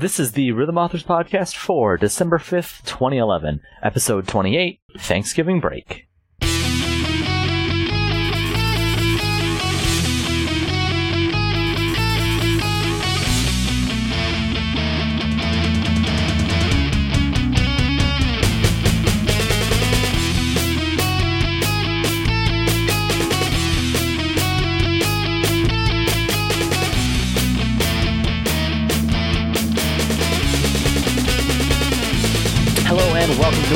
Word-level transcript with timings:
This 0.00 0.18
is 0.18 0.32
the 0.32 0.52
Rhythm 0.52 0.78
Authors 0.78 1.04
Podcast 1.04 1.54
for 1.54 1.98
December 1.98 2.38
5th, 2.38 2.86
2011, 2.86 3.60
episode 3.82 4.26
28, 4.26 4.80
Thanksgiving 4.96 5.60
Break. 5.60 6.09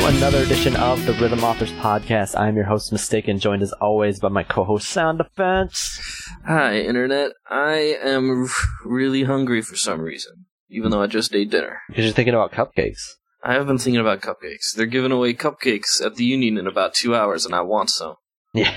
Another 0.05 0.43
edition 0.43 0.75
of 0.75 1.03
the 1.07 1.13
Rhythm 1.13 1.43
Authors 1.43 1.71
Podcast. 1.73 2.39
I'm 2.39 2.55
your 2.55 2.65
host, 2.65 2.93
Mystakin, 2.93 3.39
joined 3.39 3.63
as 3.63 3.71
always 3.73 4.19
by 4.19 4.29
my 4.29 4.43
co-host, 4.43 4.87
Sound 4.87 5.17
Defense. 5.17 5.99
Hi, 6.45 6.77
Internet. 6.79 7.31
I 7.49 7.97
am 8.03 8.47
really 8.85 9.23
hungry 9.23 9.63
for 9.63 9.75
some 9.75 10.01
reason, 10.01 10.45
even 10.69 10.91
though 10.91 11.01
I 11.01 11.07
just 11.07 11.33
ate 11.33 11.49
dinner. 11.49 11.79
Because 11.89 12.05
you're 12.05 12.13
thinking 12.13 12.35
about 12.35 12.51
cupcakes. 12.51 13.01
I 13.43 13.53
have 13.53 13.65
been 13.65 13.79
thinking 13.79 13.99
about 13.99 14.21
cupcakes. 14.21 14.75
They're 14.75 14.85
giving 14.85 15.11
away 15.11 15.33
cupcakes 15.33 16.05
at 16.05 16.15
the 16.15 16.25
Union 16.25 16.59
in 16.59 16.67
about 16.67 16.93
two 16.93 17.15
hours, 17.15 17.43
and 17.43 17.55
I 17.55 17.61
want 17.61 17.89
some. 17.89 18.13
Yeah. 18.53 18.75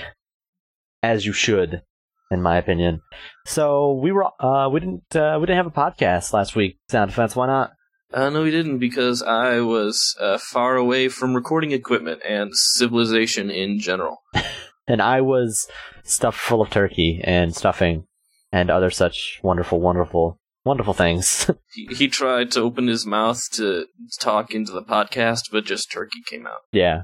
As 1.03 1.27
you 1.27 1.33
should, 1.33 1.83
in 2.31 2.41
my 2.41 2.57
opinion. 2.57 3.01
So 3.45 3.93
we 3.93 4.11
were 4.11 4.25
uh 4.39 4.67
we 4.69 4.79
didn't 4.79 5.15
uh 5.15 5.37
we 5.39 5.45
didn't 5.45 5.57
have 5.57 5.67
a 5.67 5.69
podcast 5.69 6.33
last 6.33 6.55
week, 6.55 6.79
Sound 6.89 7.11
Defense, 7.11 7.35
why 7.35 7.45
not? 7.45 7.73
Uh, 8.11 8.29
no, 8.29 8.43
we 8.43 8.51
didn't 8.51 8.79
because 8.79 9.21
I 9.21 9.59
was 9.59 10.15
uh, 10.19 10.37
far 10.39 10.75
away 10.75 11.09
from 11.09 11.35
recording 11.35 11.71
equipment 11.71 12.21
and 12.27 12.55
civilization 12.55 13.49
in 13.49 13.79
general. 13.79 14.17
And 14.87 15.03
I 15.03 15.21
was 15.21 15.67
stuffed 16.03 16.39
full 16.39 16.61
of 16.63 16.71
turkey 16.71 17.21
and 17.23 17.55
stuffing 17.55 18.07
and 18.51 18.71
other 18.71 18.89
such 18.89 19.39
wonderful, 19.43 19.79
wonderful, 19.79 20.39
wonderful 20.65 20.93
things. 20.95 21.47
He, 21.75 21.85
he 21.93 22.07
tried 22.07 22.49
to 22.53 22.61
open 22.61 22.87
his 22.87 23.05
mouth 23.05 23.39
to 23.51 23.85
talk 24.19 24.51
into 24.55 24.71
the 24.71 24.81
podcast, 24.81 25.51
but 25.51 25.63
just 25.65 25.91
turkey 25.91 26.23
came 26.27 26.47
out. 26.47 26.61
yeah. 26.71 27.03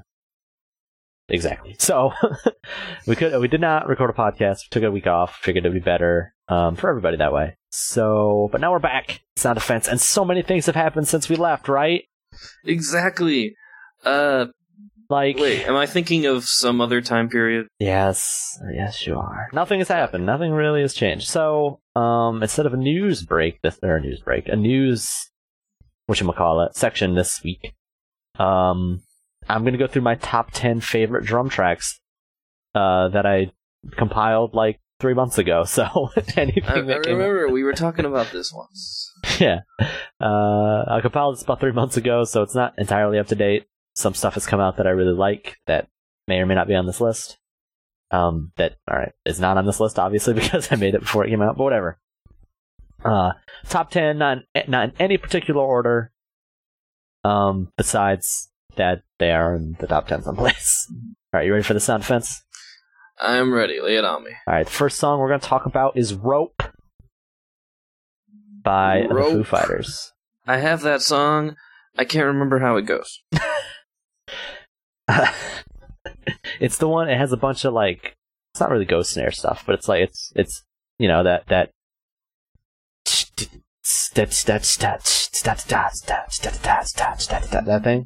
Exactly. 1.30 1.76
So 1.78 2.12
we 3.08 3.16
could 3.16 3.40
we 3.40 3.48
did 3.48 3.62
not 3.62 3.88
record 3.88 4.10
a 4.10 4.14
podcast, 4.14 4.70
took 4.72 4.82
a 4.82 4.90
week 4.92 5.06
off, 5.08 5.36
figured 5.36 5.66
it'd 5.66 5.74
be 5.74 5.80
better 5.84 6.34
um, 6.48 6.76
for 6.76 6.90
everybody 6.90 7.18
that 7.18 7.34
way. 7.34 7.56
So 7.78 8.48
but 8.52 8.62
now 8.62 8.72
we're 8.72 8.80
back. 8.80 9.22
It's 9.36 9.42
Sound 9.42 9.58
defense, 9.58 9.88
and 9.88 10.00
so 10.00 10.24
many 10.24 10.42
things 10.42 10.66
have 10.68 10.76
happened 10.76 11.08
since 11.10 11.28
we 11.28 11.36
left, 11.36 11.68
right? 11.68 12.04
Exactly. 12.64 13.56
Uh, 14.04 14.46
Like 15.10 15.38
wait, 15.38 15.68
am 15.68 15.76
I 15.76 15.86
thinking 15.86 16.26
of 16.26 16.46
some 16.46 16.80
other 16.80 17.02
time 17.02 17.28
period? 17.30 17.68
Yes, 17.80 18.58
yes, 18.74 19.06
you 19.06 19.18
are. 19.18 19.50
Nothing 19.52 19.80
has 19.80 19.90
happened. 19.90 20.26
Nothing 20.26 20.52
really 20.52 20.82
has 20.82 20.94
changed. 20.94 21.28
So, 21.28 21.80
um, 21.96 22.42
instead 22.42 22.66
of 22.66 22.74
a 22.74 22.78
news 22.78 23.24
break, 23.24 23.62
this 23.62 23.78
or 23.84 23.98
a 23.98 24.02
news 24.02 24.22
break, 24.22 24.48
a 24.48 24.56
news, 24.56 25.30
what 26.06 26.20
you 26.20 26.32
call 26.32 26.62
it, 26.62 26.76
section 26.76 27.14
this 27.16 27.44
week. 27.44 27.74
Um, 28.40 29.02
I'm 29.50 29.64
gonna 29.66 29.78
go 29.78 29.88
through 29.88 30.02
my 30.02 30.16
top 30.16 30.52
ten 30.54 30.80
favorite 30.80 31.26
drum 31.26 31.50
tracks, 31.50 32.00
uh, 32.74 33.10
that 33.10 33.26
I 33.26 33.52
compiled 33.98 34.54
like 34.54 34.80
three 35.00 35.14
months 35.14 35.38
ago. 35.38 35.64
So 35.76 36.10
anything 36.38 36.64
I, 36.66 36.76
I 36.76 36.98
remember 36.98 37.50
we 37.50 37.64
were 37.64 37.74
talking 37.74 38.06
about 38.06 38.32
this 38.32 38.54
once. 38.54 39.12
yeah, 39.40 39.62
uh, 40.22 40.86
I 40.88 41.00
compiled 41.02 41.36
this 41.36 41.44
about 41.44 41.60
three 41.60 41.72
months 41.72 41.98
ago, 41.98 42.24
so 42.24 42.42
it's 42.44 42.56
not 42.56 42.74
entirely 42.78 43.20
up 43.20 43.28
to 43.28 43.36
date. 43.36 43.66
Some 43.96 44.14
stuff 44.14 44.36
has 44.36 44.46
come 44.46 44.60
out 44.60 44.78
that 44.78 44.88
I 44.88 44.92
really 44.92 45.14
like 45.14 45.58
that 45.68 45.88
may 46.28 46.40
or 46.40 46.46
may 46.46 46.56
not 46.56 46.68
be 46.68 46.76
on 46.76 46.86
this 46.86 47.02
list. 47.02 47.38
Um, 48.12 48.52
that 48.58 48.76
all 48.90 48.98
right 48.98 49.12
is 49.26 49.40
not 49.40 49.58
on 49.58 49.66
this 49.66 49.80
list, 49.80 50.00
obviously, 50.00 50.34
because 50.34 50.72
I 50.72 50.76
made 50.76 50.96
it 50.96 51.02
before 51.02 51.26
it 51.26 51.30
came 51.30 51.42
out. 51.42 51.58
But 51.58 51.64
whatever. 51.64 52.00
Uh, 53.04 53.34
top 53.68 53.92
ten, 53.92 54.18
not 54.18 54.40
not 54.68 54.90
in 54.90 54.96
any 55.00 55.18
particular 55.18 55.62
order. 55.62 56.12
Um, 57.24 57.70
besides 57.76 58.50
that, 58.76 59.02
they 59.20 59.32
are 59.32 59.56
in 59.56 59.76
the 59.80 59.88
top 59.88 60.08
ten 60.08 60.24
someplace. 60.24 60.88
All 60.92 61.40
right, 61.40 61.46
you 61.46 61.52
ready 61.52 61.64
for 61.64 61.74
the 61.74 61.80
sound 61.80 62.04
defense? 62.04 62.45
I'm 63.20 63.54
ready. 63.54 63.80
Lay 63.82 63.96
it 63.96 64.06
on 64.06 64.24
me. 64.24 64.32
All 64.48 64.54
right, 64.54 64.66
the 64.66 64.72
first 64.72 65.00
song 65.00 65.20
we're 65.20 65.30
going 65.30 65.40
to 65.40 65.48
talk 65.48 65.66
about 65.66 65.96
is 65.98 66.14
"Rope" 66.14 66.62
by 68.62 69.06
the 69.08 69.16
Foo 69.16 69.44
Fighters. 69.44 70.12
I 70.46 70.58
have 70.58 70.82
that 70.82 71.02
song. 71.02 71.56
I 71.98 72.06
can't 72.06 72.26
remember 72.26 72.60
how 72.60 72.76
it 72.76 72.84
goes. 72.84 73.22
it's 76.60 76.78
the 76.78 76.90
one. 76.90 77.10
It 77.10 77.18
has 77.18 77.32
a 77.32 77.38
bunch 77.38 77.64
of 77.66 77.74
like. 77.74 78.16
It's 78.54 78.60
not 78.60 78.72
really 78.72 78.86
ghost 78.86 79.12
snare 79.12 79.32
stuff, 79.32 79.64
but 79.66 79.76
it's 79.76 79.88
like 79.88 80.02
it's 80.02 80.32
it's 80.36 80.64
you 80.98 81.08
know 81.08 81.24
that 81.24 81.48
that. 81.48 81.72
That 87.66 87.84
thing. 87.84 88.06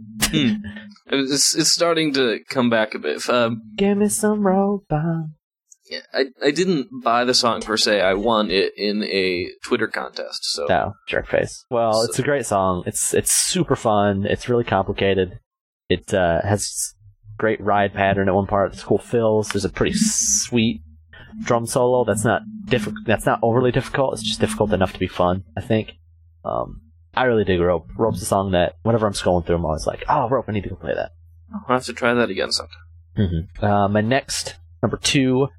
It's, 1.11 1.55
it's 1.55 1.71
starting 1.71 2.13
to 2.13 2.39
come 2.49 2.69
back 2.69 2.93
a 2.93 2.99
bit. 2.99 3.27
Um, 3.29 3.61
Give 3.75 3.97
me 3.97 4.09
some 4.09 4.45
rope. 4.45 4.85
bomb. 4.89 5.35
yeah, 5.89 6.01
I 6.13 6.25
I 6.45 6.51
didn't 6.51 6.87
buy 7.03 7.25
the 7.25 7.33
song 7.33 7.61
per 7.61 7.77
se. 7.77 8.01
I 8.01 8.13
won 8.13 8.51
it 8.51 8.73
in 8.77 9.03
a 9.03 9.49
Twitter 9.63 9.87
contest. 9.87 10.43
So 10.43 10.65
No, 10.67 10.93
jerk 11.07 11.27
face. 11.27 11.65
Well, 11.69 12.03
it's 12.03 12.19
a 12.19 12.23
great 12.23 12.45
song. 12.45 12.83
It's 12.85 13.13
it's 13.13 13.31
super 13.31 13.75
fun. 13.75 14.25
It's 14.25 14.49
really 14.49 14.63
complicated. 14.63 15.39
It 15.89 16.13
uh, 16.13 16.41
has 16.43 16.93
great 17.37 17.59
ride 17.61 17.93
pattern 17.93 18.27
at 18.27 18.35
one 18.35 18.45
part. 18.47 18.73
It's 18.73 18.83
cool 18.83 18.99
fills. 18.99 19.49
There's 19.49 19.65
a 19.65 19.69
pretty 19.69 19.93
sweet 19.95 20.81
drum 21.43 21.65
solo. 21.65 22.03
That's 22.03 22.25
not 22.25 22.43
difficult. 22.65 23.05
That's 23.07 23.25
not 23.25 23.39
overly 23.41 23.71
difficult. 23.71 24.13
It's 24.13 24.23
just 24.23 24.39
difficult 24.39 24.73
enough 24.73 24.93
to 24.93 24.99
be 24.99 25.07
fun. 25.07 25.43
I 25.57 25.61
think. 25.61 25.93
Um, 26.49 26.81
I 27.13 27.23
really 27.25 27.43
dig 27.43 27.59
rope. 27.59 27.89
Rope's 27.97 28.21
a 28.21 28.25
song 28.25 28.51
that 28.51 28.75
whenever 28.83 29.05
I'm 29.07 29.13
scrolling 29.13 29.45
through, 29.45 29.57
I'm 29.57 29.65
always 29.65 29.87
like, 29.87 30.03
"Oh, 30.07 30.29
rope! 30.29 30.45
I 30.47 30.51
need 30.51 30.63
to 30.63 30.69
go 30.69 30.75
play 30.75 30.93
that." 30.95 31.11
I'll 31.53 31.75
have 31.75 31.85
to 31.85 31.93
try 31.93 32.13
that 32.13 32.29
again 32.29 32.51
sometime. 32.51 32.77
Mm-hmm. 33.17 33.65
Uh, 33.65 33.87
my 33.87 34.01
next 34.01 34.55
number 34.81 34.97
two 34.97 35.49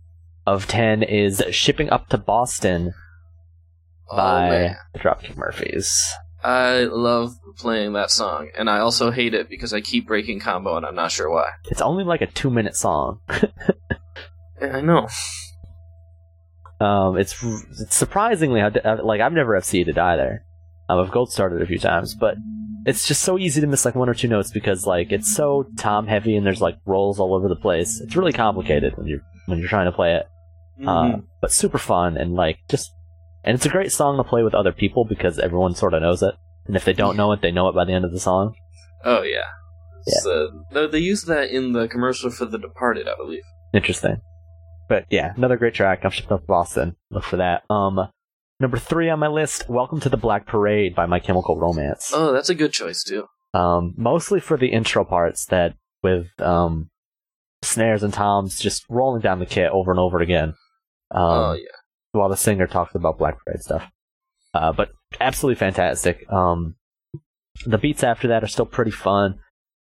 of 0.46 0.66
ten 0.66 1.02
is 1.02 1.42
"Shipping 1.50 1.90
Up 1.90 2.08
to 2.08 2.18
Boston" 2.18 2.94
Oh 4.10 4.16
by 4.16 4.48
man, 4.48 4.76
the 4.92 4.98
Dropkick 4.98 5.36
Murphys. 5.36 6.12
I 6.42 6.84
love 6.84 7.34
playing 7.58 7.92
that 7.92 8.10
song, 8.10 8.50
and 8.56 8.70
I 8.70 8.78
also 8.78 9.10
hate 9.10 9.34
it 9.34 9.50
because 9.50 9.74
I 9.74 9.80
keep 9.80 10.06
breaking 10.06 10.40
combo, 10.40 10.76
and 10.76 10.86
I'm 10.86 10.94
not 10.94 11.12
sure 11.12 11.30
why. 11.30 11.50
It's 11.70 11.82
only 11.82 12.04
like 12.04 12.22
a 12.22 12.26
two 12.26 12.50
minute 12.50 12.76
song. 12.76 13.20
Yeah, 14.60 14.76
I 14.76 14.80
know. 14.82 15.08
Um, 16.80 17.18
it's 17.18 17.42
it's 17.80 17.94
surprisingly 17.94 18.60
how 18.60 18.68
uh, 18.68 18.98
like 19.02 19.20
I've 19.20 19.32
never 19.32 19.58
FC'd 19.58 19.88
it 19.88 19.98
either. 19.98 20.44
Um, 20.90 20.98
I've 20.98 21.10
gold 21.12 21.32
started 21.32 21.62
a 21.62 21.66
few 21.66 21.78
times, 21.78 22.14
but 22.14 22.34
it's 22.86 23.06
just 23.06 23.22
so 23.22 23.38
easy 23.38 23.60
to 23.60 23.66
miss 23.66 23.84
like 23.84 23.94
one 23.94 24.08
or 24.08 24.14
two 24.14 24.26
notes 24.28 24.50
because 24.50 24.86
like 24.86 25.12
it's 25.12 25.34
so 25.34 25.66
tom 25.76 26.06
heavy 26.06 26.34
and 26.36 26.46
there's 26.46 26.60
like 26.62 26.76
rolls 26.86 27.20
all 27.20 27.34
over 27.34 27.48
the 27.48 27.56
place. 27.56 28.00
It's 28.00 28.16
really 28.16 28.32
complicated 28.32 28.96
when 28.96 29.06
you're 29.06 29.20
when 29.46 29.58
you're 29.58 29.68
trying 29.68 29.86
to 29.86 29.92
play 29.92 30.14
it. 30.14 30.26
Uh, 30.86 31.02
Mhm. 31.04 31.24
but 31.42 31.52
super 31.52 31.76
fun 31.78 32.16
and 32.16 32.32
like 32.34 32.56
just 32.70 32.90
and 33.44 33.54
it's 33.54 33.66
a 33.66 33.70
great 33.70 33.92
song 33.92 34.16
to 34.16 34.24
play 34.24 34.42
with 34.42 34.54
other 34.54 34.72
people 34.72 35.04
because 35.04 35.38
everyone 35.38 35.74
sort 35.74 35.92
of 35.94 36.00
knows 36.02 36.22
it. 36.22 36.34
And 36.66 36.74
if 36.76 36.84
they 36.86 36.92
don't 36.94 37.16
know 37.16 37.32
it, 37.32 37.40
they 37.42 37.50
know 37.52 37.68
it 37.68 37.74
by 37.74 37.84
the 37.84 37.92
end 37.92 38.04
of 38.06 38.12
the 38.12 38.20
song. 38.20 38.54
oh 39.04 39.22
yeah. 39.22 39.44
So, 40.06 40.48
they, 40.72 40.86
they 40.86 40.98
used 40.98 41.26
that 41.26 41.50
in 41.50 41.72
the 41.72 41.86
commercial 41.86 42.30
for 42.30 42.46
The 42.46 42.58
Departed, 42.58 43.06
I 43.06 43.14
believe. 43.16 43.42
Interesting. 43.74 44.20
But 44.88 45.04
yeah, 45.10 45.34
another 45.36 45.56
great 45.58 45.74
track. 45.74 46.00
I'm 46.04 46.10
shipped 46.10 46.32
up 46.32 46.40
to 46.40 46.46
Boston. 46.46 46.96
Look 47.10 47.24
for 47.24 47.36
that. 47.36 47.62
Um, 47.70 48.08
number 48.60 48.76
three 48.78 49.09
on 49.10 49.19
my 49.19 49.26
list. 49.28 49.69
Welcome 49.69 50.00
to 50.00 50.09
the 50.09 50.16
Black 50.16 50.47
Parade 50.47 50.94
by 50.94 51.06
My 51.06 51.19
Chemical 51.19 51.59
Romance. 51.59 52.12
Oh, 52.15 52.32
that's 52.32 52.50
a 52.50 52.54
good 52.54 52.72
choice 52.72 53.03
too. 53.03 53.27
Um, 53.54 53.95
mostly 53.97 54.39
for 54.39 54.57
the 54.57 54.68
intro 54.68 55.04
parts 55.04 55.47
that 55.47 55.74
with 56.03 56.28
um 56.41 56.89
snares 57.62 58.03
and 58.03 58.12
toms 58.15 58.59
just 58.60 58.84
rolling 58.89 59.21
down 59.21 59.39
the 59.39 59.47
kit 59.47 59.71
over 59.72 59.91
and 59.91 59.98
over 60.01 60.21
again. 60.21 60.51
Um, 61.10 61.22
oh 61.24 61.53
yeah. 61.54 61.68
while 62.12 62.28
the 62.28 62.36
singer 62.36 62.66
talks 62.66 62.95
about 62.95 63.18
Black 63.18 63.39
Parade 63.45 63.60
stuff. 63.60 63.89
Uh, 64.54 64.72
but 64.72 64.91
absolutely 65.21 65.59
fantastic. 65.59 66.24
Um, 66.30 66.77
the 67.66 67.78
beats 67.78 68.03
after 68.04 68.28
that 68.28 68.42
are 68.45 68.48
still 68.48 68.66
pretty 68.66 68.91
fun, 68.91 69.39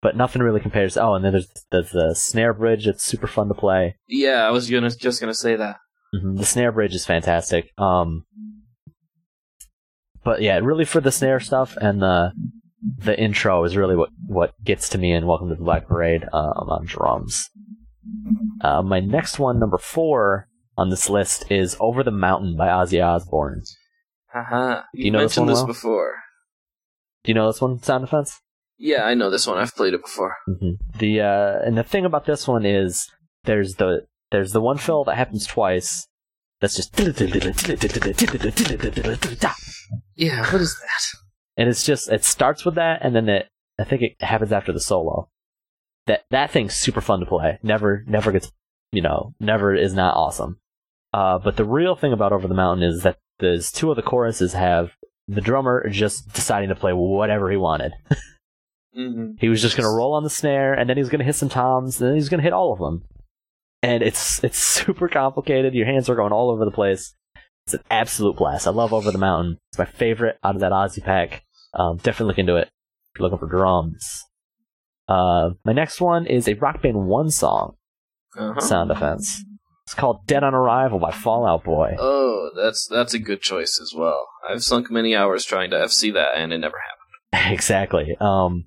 but 0.03 0.17
nothing 0.17 0.43
really 0.43 0.61
compares. 0.61 0.97
Oh, 0.97 1.14
and 1.14 1.25
then 1.25 1.32
there's, 1.32 1.49
there's 1.71 1.91
the 1.91 2.14
snare 2.14 2.55
bridge. 2.55 2.87
It's 2.87 3.05
super 3.05 3.26
fun 3.26 3.49
to 3.49 3.55
play. 3.55 3.97
Yeah, 4.09 4.47
I 4.47 4.50
was 4.50 4.71
gonna 4.71 4.91
just 4.91 5.21
gonna 5.21 5.35
say 5.35 5.56
that. 5.56 5.76
hmm 6.14 6.37
The 6.37 6.44
snare 6.47 6.73
bridge 6.73 6.94
is 6.94 7.05
fantastic. 7.05 7.71
Um, 7.76 8.25
but 10.28 10.42
yeah, 10.42 10.58
really 10.58 10.84
for 10.84 11.00
the 11.00 11.10
snare 11.10 11.40
stuff 11.40 11.75
and 11.80 12.02
the 12.02 12.32
the 12.98 13.19
intro 13.19 13.64
is 13.64 13.78
really 13.78 13.96
what 13.96 14.10
what 14.26 14.52
gets 14.62 14.90
to 14.90 14.98
me 14.98 15.10
in 15.10 15.26
Welcome 15.26 15.48
to 15.48 15.54
the 15.54 15.64
Black 15.64 15.86
Parade 15.86 16.25
um, 16.25 16.69
on 16.69 16.84
drums. 16.84 17.48
Uh, 18.60 18.82
my 18.82 19.00
next 19.00 19.38
one, 19.38 19.58
number 19.58 19.78
four 19.78 20.46
on 20.76 20.90
this 20.90 21.08
list, 21.08 21.50
is 21.50 21.78
Over 21.80 22.02
the 22.02 22.10
Mountain 22.10 22.58
by 22.58 22.66
Ozzy 22.66 23.02
Osbourne. 23.02 23.62
Haha. 24.30 24.82
You 24.92 25.06
You, 25.06 25.10
know 25.12 25.20
this 25.20 25.38
mentioned 25.38 25.46
one 25.46 25.66
this 25.66 25.76
before. 25.76 26.16
Do 27.25 27.30
you 27.30 27.34
know 27.34 27.50
this 27.50 27.62
one, 27.62 27.82
Sound 27.82 28.04
Defense? 28.04 28.38
Yeah, 28.76 29.04
I 29.04 29.14
know 29.14 29.30
this 29.30 29.46
one. 29.46 29.56
I've 29.56 29.75
played 29.75 29.94
it 29.94 30.02
before. 30.02 30.36
Mm-hmm. 30.46 30.98
The 30.98 31.22
uh, 31.22 31.58
and 31.64 31.78
the 31.78 31.82
thing 31.82 32.04
about 32.04 32.26
this 32.26 32.46
one 32.46 32.66
is 32.66 33.10
there's 33.44 33.76
the 33.76 34.06
there's 34.30 34.52
the 34.52 34.60
one 34.60 34.76
fill 34.76 35.04
that 35.04 35.16
happens 35.16 35.46
twice. 35.46 36.06
That's 36.60 36.76
just 36.76 36.94
Yeah, 40.16 40.50
what 40.50 40.60
is 40.60 40.78
that? 40.78 41.19
and 41.56 41.69
it's 41.69 41.84
just 41.84 42.10
it 42.10 42.25
starts 42.25 42.64
with 42.64 42.75
that, 42.76 43.00
and 43.02 43.14
then 43.14 43.28
it 43.28 43.49
I 43.78 43.84
think 43.84 44.02
it 44.02 44.16
happens 44.20 44.52
after 44.52 44.72
the 44.72 44.81
solo. 44.81 45.28
That 46.06 46.25
that 46.31 46.50
thing's 46.50 46.75
super 46.75 47.00
fun 47.00 47.20
to 47.20 47.26
play. 47.26 47.58
Never 47.62 48.05
never 48.06 48.32
gets 48.32 48.50
you 48.93 49.02
know 49.02 49.34
never 49.40 49.75
is 49.75 49.94
not 49.94 50.16
awesome. 50.16 50.58
Uh, 51.14 51.38
but 51.38 51.56
the 51.56 51.64
real 51.64 51.96
thing 51.96 52.12
about 52.12 52.32
Over 52.32 52.49
the 52.49 52.55
Mountain 52.55 52.87
is 52.87 53.02
that 53.02 53.16
there's 53.38 53.72
two 53.72 53.90
of 53.90 53.96
the 53.96 54.02
choruses 54.02 54.52
have 54.52 54.90
the 55.26 55.40
drummer 55.40 55.88
just 55.88 56.32
deciding 56.32 56.69
to 56.69 56.75
play 56.75 56.93
whatever 56.93 57.50
he 57.50 57.56
wanted. 57.56 57.93
Mm-hmm. 58.96 59.32
He 59.38 59.49
was 59.49 59.62
just 59.62 59.76
going 59.76 59.88
to 59.88 59.94
roll 59.94 60.14
on 60.14 60.25
the 60.25 60.31
snare, 60.31 60.72
and 60.75 60.88
then 60.90 60.96
he 60.96 61.02
was 61.02 61.11
going 61.11 61.20
to 61.20 61.25
hit 61.25 61.37
some 61.37 61.49
toms, 61.49 62.00
and 62.00 62.08
then 62.08 62.16
he's 62.16 62.28
going 62.28 62.38
to 62.38 62.44
hit 62.44 62.52
all 62.52 62.72
of 62.72 62.81
them. 62.81 63.04
And 63.82 64.02
it's 64.02 64.42
it's 64.44 64.58
super 64.58 65.08
complicated. 65.08 65.75
Your 65.75 65.86
hands 65.86 66.08
are 66.08 66.16
going 66.16 66.32
all 66.32 66.50
over 66.50 66.64
the 66.64 66.70
place. 66.70 67.14
It's 67.66 67.75
an 67.75 67.80
absolute 67.90 68.36
blast. 68.36 68.66
I 68.66 68.70
love 68.70 68.92
Over 68.94 69.10
the 69.10 69.19
Mountain. 69.19 69.58
It's 69.70 69.78
my 69.78 69.84
favorite 69.84 70.38
out 70.42 70.54
of 70.54 70.60
that 70.62 70.72
Ozzy 70.72 71.02
pack. 71.04 71.44
Um, 71.75 71.98
definitely 71.98 72.28
look 72.32 72.38
into 72.38 72.56
it. 72.56 72.69
If 73.14 73.20
you're 73.20 73.28
looking 73.28 73.38
for 73.46 73.50
drums. 73.54 74.25
Uh, 75.06 75.50
my 75.64 75.72
next 75.72 76.00
one 76.00 76.26
is 76.26 76.48
a 76.48 76.54
Rock 76.54 76.82
Band 76.82 77.06
One 77.06 77.30
song 77.30 77.76
Uh-huh. 78.38 78.60
sound 78.60 78.88
defense. 78.90 79.44
It's 79.86 79.94
called 79.94 80.26
"Dead 80.26 80.42
on 80.44 80.54
Arrival" 80.54 80.98
by 80.98 81.10
Fall 81.12 81.46
Out 81.46 81.64
Boy. 81.64 81.94
Oh, 81.98 82.50
that's 82.56 82.86
that's 82.90 83.14
a 83.14 83.19
good 83.19 83.40
choice 83.40 83.78
as 83.82 83.92
well. 83.96 84.26
I've 84.48 84.62
sunk 84.62 84.90
many 84.90 85.14
hours 85.14 85.44
trying 85.44 85.70
to 85.70 85.76
FC 85.76 86.12
that, 86.14 86.36
and 86.36 86.52
it 86.52 86.58
never 86.58 86.76
happened. 86.78 87.52
exactly. 87.54 88.16
Um, 88.20 88.66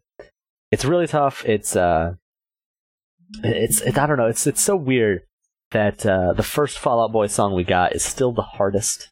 it's 0.72 0.86
really 0.86 1.08
tough. 1.08 1.44
It's 1.46 1.76
uh, 1.76 2.14
it's 3.44 3.82
it, 3.82 3.98
I 3.98 4.08
don't 4.08 4.18
know. 4.18 4.28
It's 4.28 4.48
it's 4.48 4.62
so 4.62 4.76
weird 4.76 5.22
that 5.72 6.06
uh, 6.06 6.34
the 6.34 6.44
first 6.44 6.80
Fall 6.80 7.04
Out 7.04 7.12
Boy 7.12 7.28
song 7.28 7.56
we 7.56 7.64
got 7.64 7.96
is 7.96 8.04
still 8.04 8.32
the 8.32 8.42
hardest 8.42 9.12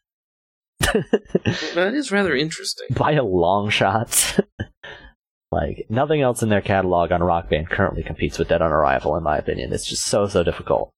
That 0.80 1.92
is 1.94 2.10
rather 2.10 2.34
interesting. 2.34 2.88
by 2.90 3.12
a 3.12 3.22
long 3.22 3.68
shot. 3.70 4.38
like 5.52 5.86
nothing 5.90 6.22
else 6.22 6.42
in 6.42 6.48
their 6.48 6.62
catalog 6.62 7.12
on 7.12 7.22
Rock 7.22 7.50
Band 7.50 7.68
currently 7.68 8.02
competes 8.02 8.38
with 8.38 8.48
Dead 8.48 8.62
on 8.62 8.72
Arrival, 8.72 9.16
in 9.16 9.22
my 9.22 9.36
opinion. 9.36 9.72
It's 9.72 9.86
just 9.86 10.06
so 10.06 10.26
so 10.26 10.42
difficult. 10.42 10.92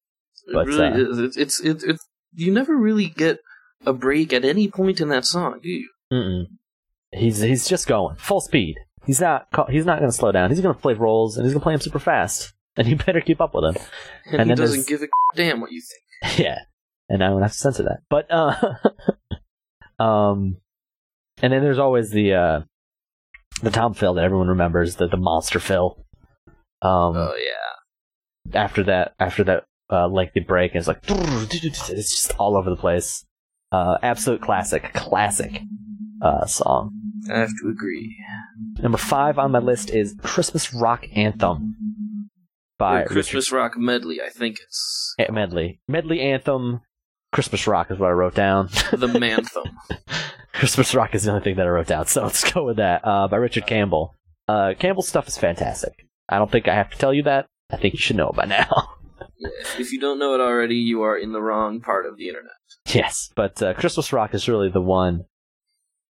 It 0.47 0.55
really 0.55 0.87
uh, 0.87 0.97
is. 0.97 1.19
It's 1.19 1.37
it's 1.37 1.61
it, 1.61 1.83
it's 1.85 2.07
you 2.35 2.53
never 2.53 2.77
really 2.77 3.09
get 3.09 3.41
a 3.85 3.93
break 3.93 4.33
at 4.33 4.45
any 4.45 4.69
point 4.69 5.01
in 5.01 5.09
that 5.09 5.25
song, 5.25 5.61
do 5.63 5.69
you? 5.69 5.89
Mm-mm. 6.13 6.45
He's 7.13 7.41
he's 7.41 7.69
just 7.69 7.89
going 7.89 8.17
full 8.17 8.41
speed. 8.41 8.77
He's 9.05 9.21
not 9.21 9.49
he's 9.69 9.85
not 9.85 9.99
going 9.99 10.11
to 10.11 10.17
slow 10.17 10.31
down. 10.31 10.51
He's 10.51 10.61
going 10.61 10.75
to 10.75 10.81
play 10.81 10.95
rolls 10.95 11.37
and 11.37 11.45
he's 11.45 11.53
going 11.53 11.61
to 11.61 11.65
play 11.65 11.75
them 11.75 11.81
super 11.81 11.99
fast. 11.99 12.53
And 12.77 12.89
you 12.89 12.97
better 12.97 13.21
keep 13.21 13.41
up 13.43 13.55
with 13.55 13.65
him. 13.65 13.83
And, 14.25 14.41
And 14.41 14.43
he 14.43 14.49
then 14.49 14.57
doesn't 14.57 14.87
give 14.87 15.03
a 15.03 15.07
damn 15.37 15.61
what 15.61 15.73
you 15.73 15.83
think. 15.83 16.39
yeah, 16.39 16.61
and 17.11 17.23
I'm 17.23 17.33
gonna 17.33 17.45
have 17.45 17.53
to 17.53 17.59
censor 17.59 17.83
that. 17.83 18.01
But 18.09 18.31
uh, 18.31 18.55
um, 20.03 20.57
and 21.43 21.53
then 21.53 21.63
there's 21.63 21.79
always 21.79 22.11
the 22.11 22.33
uh, 22.33 22.61
the 23.63 23.71
Tom 23.71 23.93
fill 23.93 24.15
that 24.15 24.25
everyone 24.25 24.49
remembers, 24.49 24.97
the 24.97 25.07
the 25.07 25.19
monster 25.19 25.61
fill. 25.61 26.07
Um, 26.81 27.15
Oh 27.17 27.35
yeah. 27.37 28.59
after 28.59 28.85
that, 28.85 29.13
after 29.21 29.45
that 29.45 29.65
uh, 29.91 30.09
lengthy 30.09 30.41
break, 30.41 30.73
and 30.73 30.79
it's 30.79 30.89
like 30.89 31.01
it's 31.07 31.91
just 31.91 32.33
all 32.39 32.57
over 32.57 32.71
the 32.71 32.77
place. 32.77 33.27
Uh, 33.71 33.99
absolute 34.03 34.41
classic, 34.41 34.93
classic 34.95 35.61
uh, 36.23 36.47
song. 36.47 36.91
I 37.31 37.39
have 37.39 37.51
to 37.63 37.69
agree. 37.69 38.17
Number 38.83 38.99
five 38.99 39.39
on 39.39 39.51
my 39.53 39.59
list 39.59 39.91
is 39.91 40.15
Christmas 40.23 40.73
Rock 40.73 41.05
Anthem 41.15 41.77
Or 42.83 43.07
Christmas 43.07 43.53
Rock 43.53 43.77
Medley, 43.77 44.21
I 44.21 44.29
think 44.29 44.59
it's 44.61 45.15
Richard 45.19 45.33
Medley. 45.33 45.81
Medley 45.89 46.21
Anthem. 46.21 46.81
Christmas 47.33 47.67
Rock 47.67 47.91
is 47.91 47.99
what 47.99 48.09
I 48.09 48.13
wrote 48.13 48.35
down. 48.35 48.69
the 48.93 49.09
Mantham. 49.09 49.65
Christmas 50.53 50.95
Rock 50.95 51.15
is 51.15 51.25
the 51.25 51.31
only 51.31 51.43
thing 51.43 51.57
that 51.57 51.67
I 51.67 51.71
wrote 51.71 51.87
down, 51.87 52.07
so 52.09 52.25
let's 52.25 52.51
go 52.51 52.65
with 52.65 52.77
that. 52.77 53.01
Uh, 53.05 53.29
by 53.29 53.37
Richard 53.37 53.67
Campbell. 53.67 54.15
Uh, 54.49 54.75
Campbell's 54.79 55.09
stuff 55.09 55.29
is 55.29 55.39
fantastic. 55.39 56.07
I 56.29 56.39
don't 56.39 56.51
think 56.51 56.69
I 56.69 56.75
have 56.75 56.91
to 56.91 56.99
tell 56.99 57.15
you 57.15 57.23
that. 57.25 57.47
I 57.71 57.77
think 57.77 57.95
you 57.95 58.01
should 58.01 58.17
know 58.17 58.29
it 58.29 58.37
by 58.37 58.45
now. 58.45 58.91
Yeah, 59.39 59.49
if 59.79 59.93
you 59.93 60.01
don't 60.01 60.19
know 60.19 60.35
it 60.35 60.41
already, 60.41 60.77
you 60.77 61.03
are 61.03 61.17
in 61.17 61.33
the 61.33 61.41
wrong 61.41 61.81
part 61.81 62.07
of 62.07 62.17
the 62.17 62.29
internet. 62.29 62.53
yes, 62.89 63.31
but 63.35 63.63
uh, 63.63 63.75
Christmas 63.75 64.13
Rock 64.13 64.35
is 64.35 64.49
really 64.49 64.69
the 64.69 64.81
one, 64.81 65.25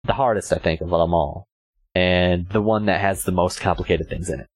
the 0.05 0.13
hardest 0.15 0.53
I 0.53 0.57
think 0.57 0.81
of 0.81 0.91
them 0.91 1.15
all, 1.15 1.47
and 1.95 2.49
the 2.49 2.61
one 2.61 2.87
that 2.87 3.01
has 3.01 3.23
the 3.23 3.33
most 3.33 3.61
complicated 3.61 4.09
things 4.09 4.29
in 4.29 4.41
it. 4.41 4.47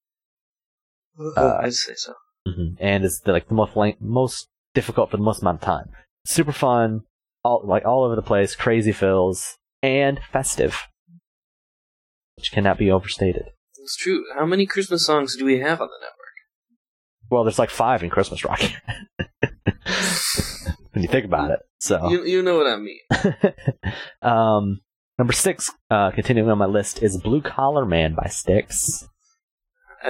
Uh, 1.19 1.59
I'd 1.63 1.73
say 1.75 1.95
so. 1.97 2.15
hmm 2.47 2.75
And 2.79 3.05
it's 3.05 3.21
the, 3.21 3.33
like 3.33 3.49
the 3.49 3.55
most 3.55 3.77
lang- 3.77 3.97
most 4.01 4.49
difficult 4.75 5.11
for 5.11 5.17
the 5.17 5.23
most 5.23 5.43
amount 5.43 5.57
of 5.63 5.67
time. 5.67 5.91
Super 6.25 6.53
fun, 6.53 7.03
all 7.45 7.63
like 7.65 7.85
all 7.85 8.05
over 8.05 8.17
the 8.17 8.23
place, 8.23 8.55
crazy 8.55 8.93
fills, 8.93 9.57
and 9.83 10.21
festive, 10.33 10.79
which 12.37 12.53
cannot 12.53 12.79
be 12.79 12.91
overstated. 12.91 13.47
It's 13.79 13.97
true. 13.97 14.25
How 14.37 14.45
many 14.47 14.67
Christmas 14.67 15.07
songs 15.07 15.37
do 15.37 15.45
we 15.45 15.61
have 15.61 15.81
on 15.81 15.89
the 15.89 15.99
network? 16.01 16.17
Well, 17.31 17.45
there's 17.45 17.59
like 17.59 17.71
five 17.71 18.03
in 18.03 18.11
Christmas 18.11 18.45
Rock. 18.45 18.61
when 20.93 21.03
you 21.03 21.09
think 21.09 21.25
about 21.27 21.51
it. 21.51 21.61
So, 21.79 22.09
You, 22.11 22.25
you 22.25 22.43
know 22.43 22.57
what 22.57 22.67
I 22.67 22.77
mean. 22.77 23.01
um, 24.23 24.81
number 25.19 25.33
six, 25.33 25.71
uh, 25.91 26.11
continuing 26.11 26.51
on 26.51 26.59
my 26.59 26.67
list 26.67 27.03
is 27.03 27.21
Blue 27.21 27.41
Collar 27.43 27.85
Man 27.85 28.15
by 28.15 28.29
Styx. 28.29 29.09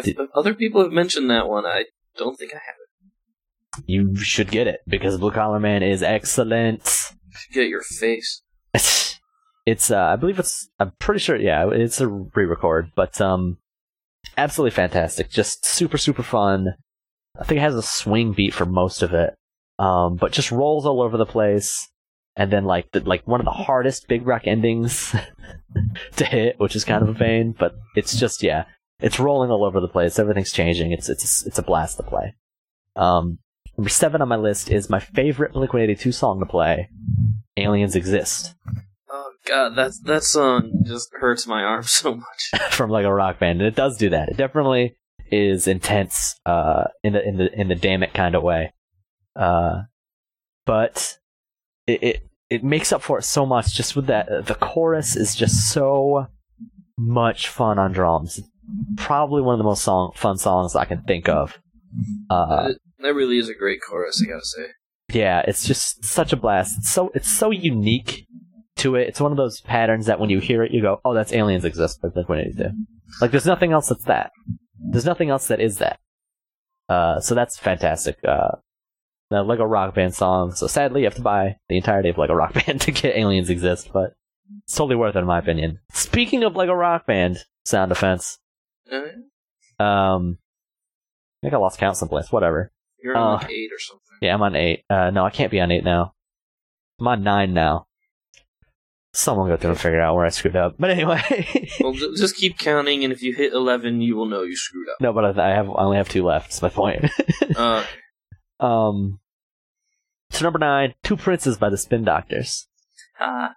Did- 0.05 0.19
other 0.35 0.55
people 0.55 0.83
have 0.83 0.93
mentioned 0.93 1.31
that 1.31 1.49
one. 1.49 1.67
I 1.67 1.85
don't 2.17 2.37
think 2.39 2.53
I 2.53 2.59
have 2.59 2.77
it. 2.81 3.85
You 3.87 4.17
should 4.17 4.51
get 4.51 4.67
it 4.67 4.81
because 4.87 5.19
Blue 5.19 5.31
Collar 5.31 5.61
Man 5.61 5.83
is 5.83 6.03
excellent. 6.03 7.13
Get 7.53 7.69
your 7.69 7.83
face. 7.83 8.43
It's, 9.67 9.91
uh, 9.91 9.99
I 9.99 10.15
believe 10.15 10.39
it's, 10.39 10.69
I'm 10.79 10.93
pretty 11.01 11.19
sure, 11.19 11.37
yeah, 11.37 11.69
it's 11.73 12.01
a 12.01 12.07
re-record, 12.07 12.93
but, 12.95 13.21
um, 13.21 13.59
absolutely 14.39 14.71
fantastic. 14.71 15.29
Just 15.29 15.67
super, 15.67 15.99
super 15.99 16.23
fun. 16.23 16.69
I 17.39 17.45
think 17.45 17.59
it 17.59 17.63
has 17.63 17.75
a 17.75 17.83
swing 17.83 18.33
beat 18.33 18.55
for 18.55 18.65
most 18.65 19.03
of 19.03 19.13
it. 19.13 19.35
Um, 19.81 20.17
but 20.17 20.31
just 20.31 20.53
rolls 20.53 20.87
all 20.87 21.03
over 21.03 21.17
the 21.17 21.27
place. 21.27 21.89
And 22.37 22.53
then 22.53 22.65
like 22.65 22.93
the, 22.93 23.01
like 23.01 23.27
one 23.27 23.41
of 23.41 23.45
the 23.45 23.51
hardest 23.51 24.07
big 24.07 24.25
rock 24.25 24.43
endings 24.45 25.13
to 26.17 26.25
hit, 26.25 26.61
which 26.61 26.77
is 26.77 26.85
kind 26.85 27.03
of 27.03 27.09
a 27.09 27.19
pain, 27.19 27.53
but 27.59 27.75
it's 27.97 28.17
just, 28.17 28.45
yeah, 28.45 28.67
it's 29.01 29.21
rolling 29.21 29.51
all 29.51 29.65
over 29.65 29.81
the 29.81 29.89
place. 29.89 30.19
Everything's 30.19 30.53
changing. 30.53 30.93
It's, 30.93 31.09
it's, 31.09 31.47
it's 31.47 31.59
a 31.59 31.63
blast 31.63 31.97
to 31.99 32.03
play. 32.03 32.35
Um, 32.95 33.39
number 33.77 33.91
seven 33.91 34.23
on 34.23 34.29
my 34.29 34.37
list 34.37 34.71
is 34.71 34.89
my 34.89 35.01
favorite 35.01 35.53
Blink-182 35.53 36.15
song 36.15 36.41
to 36.41 36.47
play. 36.47 36.89
Aliens 37.57 37.97
Exist. 37.97 38.55
Oh 39.09 39.33
god, 39.47 39.77
that 39.77 39.93
that 40.05 40.25
song 40.25 40.83
just 40.85 41.09
hurts 41.21 41.47
my 41.47 41.63
arm 41.63 41.83
so 41.87 42.17
much. 42.17 42.63
from 42.71 42.91
like 42.91 43.05
a 43.05 43.13
rock 43.13 43.39
band, 43.39 43.61
and 43.61 43.69
it 43.69 43.77
does 43.77 43.97
do 43.97 44.11
that. 44.11 44.29
It 44.29 44.37
definitely 44.37 44.97
is 45.31 45.67
intense, 45.67 46.39
uh, 46.45 46.85
in 47.03 47.15
the 47.15 47.27
in 47.27 47.37
the 47.37 47.61
in 47.61 47.69
the 47.69 47.75
damn 47.75 48.03
it 48.03 48.13
kind 48.13 48.35
of 48.35 48.43
way, 48.43 48.73
uh, 49.35 49.83
but 50.65 51.19
it, 51.87 52.03
it 52.03 52.31
it 52.51 52.65
makes 52.65 52.93
up 52.93 53.03
for 53.03 53.19
it 53.19 53.25
so 53.25 53.47
much 53.47 53.75
just 53.75 53.97
with 53.97 54.07
that. 54.07 54.47
The 54.47 54.55
chorus 54.55 55.17
is 55.17 55.35
just 55.35 55.71
so 55.71 56.27
much 56.99 57.49
fun 57.49 57.79
on 57.79 57.93
drums. 57.93 58.41
Probably 58.97 59.43
one 59.43 59.55
of 59.55 59.59
the 59.59 59.65
most 59.65 59.83
song 59.83 60.13
fun 60.17 60.39
songs 60.39 60.75
I 60.77 60.85
can 60.85 61.03
think 61.03 61.29
of. 61.29 61.59
Uh, 62.31 62.69
That- 62.69 62.79
that 63.01 63.15
really 63.15 63.39
is 63.39 63.49
a 63.49 63.55
great 63.55 63.79
chorus, 63.87 64.23
I 64.25 64.31
gotta 64.31 64.45
say. 64.45 64.67
yeah, 65.13 65.43
it's 65.47 65.67
just 65.67 66.05
such 66.05 66.33
a 66.33 66.37
blast. 66.37 66.79
It's 66.79 66.91
so 66.91 67.11
it's 67.15 67.31
so 67.31 67.51
unique 67.51 68.27
to 68.77 68.95
it. 68.97 69.07
It's 69.09 69.21
one 69.21 69.31
of 69.33 69.37
those 69.37 69.61
patterns 69.61 70.07
that 70.07 70.19
when 70.19 70.31
you 70.31 70.41
hear 70.41 70.63
it, 70.63 70.73
you 70.73 70.81
go, 70.83 71.01
"Oh, 71.05 71.15
that's 71.15 71.33
Aliens 71.33 71.65
Exist" 71.65 72.01
by 72.03 72.09
Blink 72.09 72.29
One 72.29 72.41
Eighty 72.41 72.55
Two. 72.57 72.71
Like, 73.21 73.31
there's 73.31 73.47
nothing 73.47 73.73
else 73.73 73.89
that's 73.89 74.05
that. 74.05 74.33
There's 74.79 75.05
nothing 75.05 75.31
else 75.31 75.47
that 75.49 75.61
is 75.61 75.79
that. 75.79 75.99
Uh, 76.89 77.21
so 77.21 77.35
that's 77.35 77.59
fantastic. 77.59 78.17
Uh, 78.27 78.57
the 79.31 79.43
Lego 79.43 79.65
Rock 79.65 79.95
Band 79.95 80.15
song. 80.15 80.53
So 80.53 80.67
sadly, 80.67 81.01
you 81.03 81.07
have 81.07 81.15
to 81.17 81.23
buy 81.23 81.57
the 81.69 81.77
entirety 81.77 82.09
of 82.09 82.19
Lego 82.19 82.35
Rock 82.35 82.55
Band 82.67 82.81
to 82.83 82.93
get 82.93 83.17
Aliens 83.17 83.51
Exist, 83.51 83.91
but 83.93 84.13
it's 84.65 84.75
totally 84.77 84.97
worth 84.97 85.17
it 85.17 85.21
in 85.21 85.27
my 85.27 85.39
opinion. 85.39 85.79
Speaking 85.93 86.45
of 86.45 86.57
Lego 86.57 86.73
Rock 86.73 87.07
Band 87.07 87.39
sound 87.65 87.93
effects, 87.93 88.39
Uh, 88.91 89.83
um, 89.83 90.39
I 91.43 91.47
think 91.47 91.55
I 91.55 91.59
lost 91.59 91.79
count 91.79 91.97
someplace. 91.97 92.31
Whatever. 92.33 92.73
you're 93.03 93.17
on 93.17 93.35
Uh, 93.35 93.37
like 93.43 93.51
eight 93.51 93.71
or 93.73 93.79
something. 93.79 94.03
Yeah, 94.23 94.35
I'm 94.35 94.43
on 94.43 94.57
eight. 94.57 94.85
Uh, 94.89 95.11
no, 95.11 95.25
I 95.25 95.31
can't 95.31 95.51
be 95.51 95.61
on 95.61 95.71
eight 95.71 95.85
now. 95.85 96.15
I'm 97.01 97.09
on 97.09 97.23
nine 97.23 97.53
now. 97.55 97.87
Someone 99.13 99.49
go 99.49 99.57
through 99.57 99.71
and 99.71 99.81
figure 99.81 100.01
out 100.01 100.15
where 100.15 100.27
I 100.27 100.29
screwed 100.29 100.57
up. 100.57 100.75
But 100.79 100.91
anyway, 100.91 101.23
Well, 101.81 101.95
just 101.95 102.37
keep 102.37 102.59
counting, 102.59 103.03
and 103.03 103.13
if 103.13 103.23
you 103.23 103.35
hit 103.35 103.53
eleven, 103.55 104.01
you 104.03 104.15
will 104.15 104.27
know 104.27 104.43
you 104.43 104.57
screwed 104.57 104.89
up. 104.91 105.01
no, 105.01 105.13
but 105.15 105.39
I, 105.39 105.53
I 105.53 105.55
have 105.55 105.69
I 105.71 105.85
only 105.85 105.97
have 105.97 106.09
two 106.09 106.23
left. 106.25 106.49
That's 106.51 106.63
my 106.63 106.69
point. 106.69 107.11
Uh, 107.57 107.85
um, 108.61 109.19
so 110.31 110.45
number 110.45 110.59
nine, 110.59 110.95
Two 111.03 111.17
Princes 111.17 111.57
by 111.57 111.71
the 111.71 111.79
Spin 111.79 112.05
Doctors. 112.05 112.67
ah, 113.19 113.55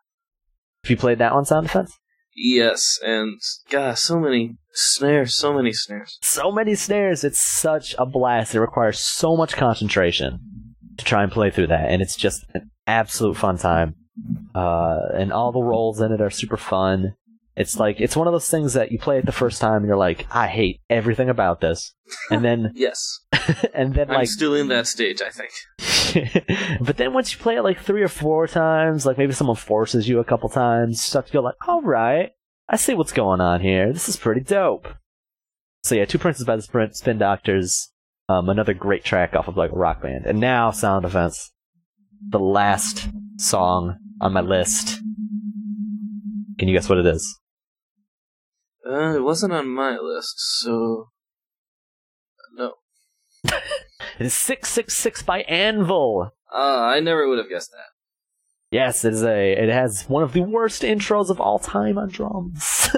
Have 0.84 0.90
you 0.92 0.96
played 0.96 1.18
that 1.18 1.34
one, 1.34 1.44
Sound 1.44 1.68
Defense? 1.68 1.98
Yes, 2.42 2.98
and 3.06 3.38
God, 3.70 3.98
so 3.98 4.18
many 4.18 4.56
snares, 4.72 5.36
so 5.36 5.54
many 5.54 5.74
snares. 5.74 6.18
So 6.22 6.54
many 6.54 6.74
snares. 6.74 7.26
It's 7.26 7.42
such 7.42 7.96
a 8.00 8.06
blast. 8.06 8.56
It 8.56 8.62
requires 8.62 8.98
so 8.98 9.36
much 9.36 9.58
concentration 9.58 10.40
to 10.98 11.04
try 11.04 11.22
and 11.22 11.32
play 11.32 11.52
through 11.52 11.68
that, 11.68 11.90
and 11.90 12.02
it's 12.02 12.16
just 12.16 12.46
an 12.54 12.72
absolute 12.88 13.36
fun 13.36 13.58
time. 13.58 13.96
Uh, 14.56 15.00
and 15.14 15.34
all 15.34 15.52
the 15.52 15.62
rolls 15.62 16.00
in 16.00 16.14
it 16.14 16.22
are 16.22 16.30
super 16.30 16.56
fun. 16.56 17.14
It's 17.58 17.78
like 17.78 18.00
it's 18.00 18.16
one 18.16 18.26
of 18.26 18.34
those 18.34 18.50
things 18.50 18.72
that 18.72 18.94
you 18.94 19.00
play 19.00 19.18
it 19.18 19.26
the 19.26 19.34
first 19.34 19.60
time 19.60 19.78
and 19.78 19.88
you're 19.88 19.98
like, 19.98 20.26
I 20.32 20.48
hate 20.48 20.80
everything 20.90 21.28
about 21.28 21.60
this, 21.60 21.94
and 22.32 22.44
then 22.44 22.72
Yes, 22.76 23.20
and 23.74 23.94
then 23.94 24.10
I'm 24.10 24.16
like 24.16 24.30
still 24.30 24.56
in 24.56 24.70
that 24.70 24.88
stage. 24.88 25.22
I 25.22 25.30
think. 25.30 25.52
but 26.82 26.98
then 26.98 27.14
once 27.14 27.34
you 27.34 27.40
play 27.40 27.56
it 27.56 27.64
like 27.64 27.80
three 27.80 28.02
or 28.02 28.08
four 28.08 28.48
times, 28.48 29.06
like 29.06 29.18
maybe 29.18 29.34
someone 29.34 29.56
forces 29.56 30.08
you 30.08 30.20
a 30.20 30.26
couple 30.26 30.50
times, 30.50 30.92
you 30.92 30.96
start 30.98 31.28
to 31.28 31.34
go 31.34 31.42
like, 31.42 31.56
all 31.68 31.82
right, 31.82 32.32
I 32.68 32.76
see 32.76 32.94
what's 32.94 33.12
going 33.12 33.42
on 33.42 33.62
here. 33.62 33.92
This 33.92 34.10
is 34.10 34.18
pretty 34.18 34.42
dope. 34.42 34.88
So 35.84 35.96
yeah, 35.96 36.06
Two 36.06 36.20
Princes 36.20 36.46
by 36.46 36.56
the 36.56 36.62
Spin, 36.62 36.94
Spin 36.94 37.18
Doctors, 37.18 37.90
um, 38.28 38.50
another 38.50 38.74
great 38.74 39.04
track 39.04 39.34
off 39.34 39.48
of 39.48 39.58
like 39.58 39.72
rock 39.74 40.02
band. 40.02 40.26
And 40.26 40.40
now 40.40 40.72
Sound 40.72 41.04
Defense, 41.04 41.52
the 42.28 42.40
last 42.40 43.08
song 43.38 43.98
on 44.22 44.34
my 44.34 44.42
list. 44.42 45.00
Can 46.60 46.68
you 46.68 46.76
guess 46.76 46.90
what 46.90 46.98
it 46.98 47.06
is? 47.06 47.40
Uh, 48.86 49.16
it 49.16 49.24
wasn't 49.24 49.54
on 49.54 49.68
my 49.68 49.98
list, 49.98 50.36
so 50.38 51.10
no. 52.56 52.74
It 54.20 54.26
is 54.26 54.34
666 54.34 55.24
by 55.24 55.42
Anvil. 55.44 56.34
Uh, 56.54 56.58
I 56.58 57.00
never 57.00 57.28
would 57.28 57.38
have 57.38 57.50
guessed 57.50 57.72
that. 57.72 57.90
Yes, 58.72 59.06
it 59.06 59.14
is 59.14 59.24
a. 59.24 59.54
It 59.54 59.70
has 59.70 60.04
one 60.08 60.24
of 60.24 60.34
the 60.34 60.42
worst 60.42 60.84
intros 60.84 61.30
of 61.30 61.40
all 61.40 61.58
time 61.58 61.98
on 61.98 62.10
drums 62.10 62.90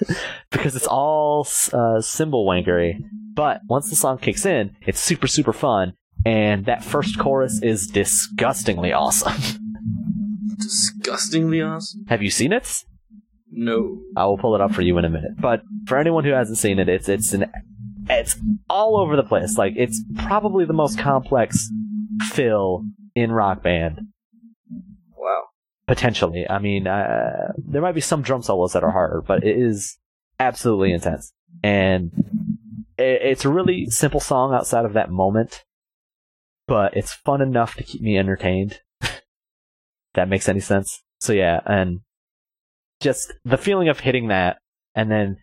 because 0.50 0.74
it's 0.74 0.86
all 0.86 1.46
uh, 1.72 2.00
cymbal 2.00 2.46
wankery. 2.46 3.04
But 3.34 3.60
once 3.68 3.90
the 3.90 3.96
song 3.96 4.18
kicks 4.18 4.44
in, 4.44 4.74
it's 4.86 4.98
super 4.98 5.28
super 5.28 5.52
fun, 5.52 5.92
and 6.26 6.64
that 6.64 6.82
first 6.82 7.18
chorus 7.18 7.62
is 7.62 7.86
disgustingly 7.86 8.92
awesome. 8.92 9.34
Disgustingly 10.58 11.62
awesome. 11.62 12.04
Have 12.08 12.22
you 12.22 12.30
seen 12.30 12.52
it? 12.52 12.84
No. 13.50 14.00
I 14.16 14.26
will 14.26 14.36
pull 14.36 14.54
it 14.54 14.60
up 14.60 14.72
for 14.72 14.82
you 14.82 14.98
in 14.98 15.04
a 15.04 15.10
minute. 15.10 15.32
But 15.40 15.62
for 15.86 15.96
anyone 15.96 16.24
who 16.24 16.30
hasn't 16.30 16.58
seen 16.58 16.78
it, 16.78 16.88
it's 16.88 17.08
it's 17.08 17.32
an 17.32 17.46
it's 18.10 18.36
all 18.68 18.98
over 18.98 19.16
the 19.16 19.22
place. 19.22 19.56
Like 19.56 19.74
it's 19.76 20.02
probably 20.16 20.64
the 20.64 20.72
most 20.72 20.98
complex 20.98 21.68
fill 22.30 22.84
in 23.14 23.32
Rock 23.32 23.62
Band 23.62 24.00
Wow. 25.16 25.44
potentially. 25.86 26.46
I 26.48 26.58
mean, 26.58 26.86
uh, 26.86 27.52
there 27.58 27.82
might 27.82 27.94
be 27.94 28.00
some 28.00 28.22
drum 28.22 28.42
solos 28.42 28.72
that 28.72 28.84
are 28.84 28.90
harder, 28.90 29.22
but 29.26 29.44
it 29.44 29.56
is 29.56 29.98
absolutely 30.38 30.92
intense. 30.92 31.32
And 31.62 32.10
it, 32.96 33.22
it's 33.22 33.44
a 33.44 33.48
really 33.50 33.86
simple 33.86 34.20
song 34.20 34.54
outside 34.54 34.84
of 34.84 34.94
that 34.94 35.10
moment, 35.10 35.64
but 36.66 36.96
it's 36.96 37.12
fun 37.12 37.40
enough 37.40 37.74
to 37.76 37.84
keep 37.84 38.00
me 38.02 38.18
entertained. 38.18 38.80
that 40.14 40.28
makes 40.28 40.48
any 40.48 40.60
sense. 40.60 41.02
So 41.20 41.32
yeah, 41.32 41.60
and 41.66 42.00
just 43.00 43.32
the 43.44 43.56
feeling 43.58 43.88
of 43.88 44.00
hitting 44.00 44.28
that 44.28 44.58
and 44.94 45.10
then 45.10 45.38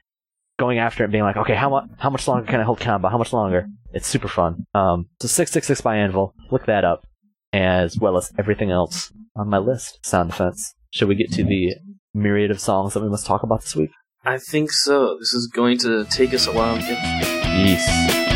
going 0.58 0.80
after 0.80 1.04
it 1.04 1.06
and 1.06 1.12
being 1.12 1.24
like, 1.24 1.38
okay, 1.38 1.56
how 1.56 1.70
much 1.70 1.86
how 1.98 2.10
much 2.10 2.28
longer 2.28 2.46
can 2.46 2.60
I 2.60 2.64
hold 2.64 2.80
combo? 2.80 3.10
How 3.10 3.18
much 3.18 3.34
longer? 3.34 3.68
It's 3.94 4.08
super 4.08 4.28
fun. 4.28 4.66
Um, 4.74 5.08
so 5.22 5.28
six 5.28 5.52
six 5.52 5.68
six 5.68 5.82
by 5.82 5.98
Anvil. 5.98 6.34
Look 6.52 6.66
that 6.66 6.84
up, 6.84 7.06
as 7.54 7.98
well 7.98 8.18
as 8.18 8.32
everything 8.38 8.72
else 8.72 9.12
on 9.36 9.50
my 9.50 9.58
list. 9.60 10.00
Sound 10.06 10.32
defense. 10.32 10.74
Should 10.92 11.08
we 11.08 11.16
get 11.16 11.32
to 11.34 11.44
the 11.44 11.76
myriad 12.14 12.52
of 12.52 12.60
songs 12.60 12.94
that 12.94 13.04
we 13.04 13.10
must 13.10 13.26
talk 13.26 13.44
about 13.44 13.62
this 13.62 13.76
week? 13.76 13.92
I 14.26 14.38
think 14.38 14.72
so. 14.72 15.18
This 15.20 15.34
is 15.34 15.48
going 15.48 15.78
to 15.80 16.06
take 16.06 16.34
us 16.34 16.48
a 16.48 16.52
while 16.52 16.76
to. 16.76 16.82
Yes. 16.84 18.26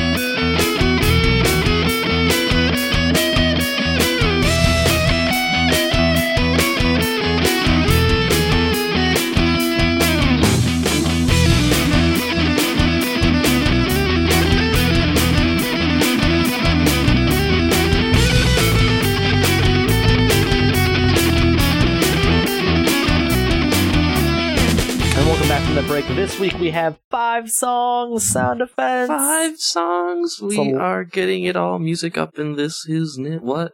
This 26.08 26.40
week 26.40 26.58
we 26.60 26.72
have 26.72 26.98
five 27.10 27.50
songs. 27.50 28.30
Sound 28.30 28.60
defense. 28.60 29.08
Five 29.10 29.58
songs. 29.58 30.40
We 30.42 30.56
So- 30.56 30.78
are 30.78 31.04
getting 31.04 31.44
it 31.46 31.56
all 31.56 31.80
music 31.80 32.18
up 32.18 32.38
in 32.38 32.56
this, 32.56 32.86
isn't 32.88 33.26
it? 33.26 33.42
What? 33.42 33.74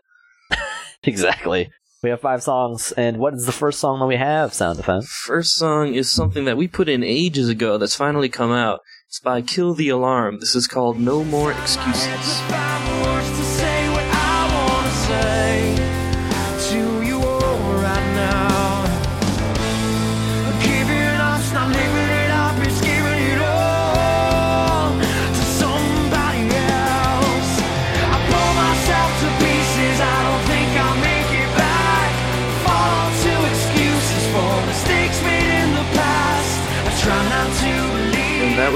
Exactly. 1.03 1.69
We 2.03 2.09
have 2.09 2.21
five 2.21 2.43
songs, 2.43 2.91
and 2.97 3.17
what 3.17 3.33
is 3.33 3.45
the 3.45 3.51
first 3.51 3.79
song 3.79 3.99
that 3.99 4.05
we 4.07 4.17
have? 4.17 4.53
Sound 4.53 4.77
defense. 4.77 5.07
First 5.09 5.55
song 5.55 5.93
is 5.95 6.11
something 6.11 6.45
that 6.45 6.57
we 6.57 6.67
put 6.67 6.89
in 6.89 7.03
ages 7.03 7.49
ago 7.49 7.77
that's 7.77 7.95
finally 7.95 8.29
come 8.29 8.51
out. 8.51 8.79
It's 9.07 9.19
by 9.19 9.41
Kill 9.41 9.73
the 9.73 9.89
Alarm. 9.89 10.39
This 10.39 10.55
is 10.55 10.67
called 10.67 10.99
No 10.99 11.23
More 11.23 11.51
Excuses. 11.51 12.41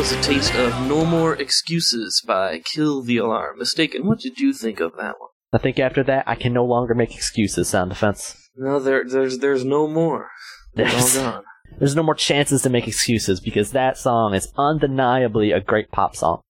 Was 0.02 0.14
a 0.14 0.22
taste 0.24 0.56
of 0.56 0.88
No 0.88 1.06
More 1.06 1.36
Excuses 1.36 2.24
by 2.26 2.58
Kill 2.58 3.04
the 3.04 3.18
Alarm. 3.18 3.60
Mystakin, 3.60 4.04
what 4.04 4.18
did 4.18 4.40
you 4.40 4.52
think 4.52 4.80
of 4.80 4.94
that 4.94 5.20
one? 5.20 5.30
I 5.54 5.60
think 5.60 5.78
after 5.78 6.02
that, 6.02 6.24
I 6.28 6.34
can 6.34 6.54
no 6.54 6.66
longer 6.66 6.96
make 6.96 7.14
excuses. 7.14 7.68
Sound 7.70 7.92
defense. 7.92 8.50
No, 8.56 8.80
there, 8.80 9.04
there's, 9.08 9.38
there's 9.38 9.64
no 9.64 9.86
more. 9.86 10.30
They're 10.74 10.88
all 10.88 10.92
There's, 10.94 11.18
gone. 11.18 11.44
there's 11.78 11.96
no 11.96 12.02
more 12.02 12.16
chances 12.16 12.64
to 12.64 12.70
make 12.72 12.88
excuses 12.88 13.40
because 13.40 13.74
that 13.74 13.96
song 13.96 14.34
is 14.34 14.52
undeniably 14.58 15.52
a 15.52 15.62
great 15.62 15.92
pop 15.92 16.16
song. 16.16 16.42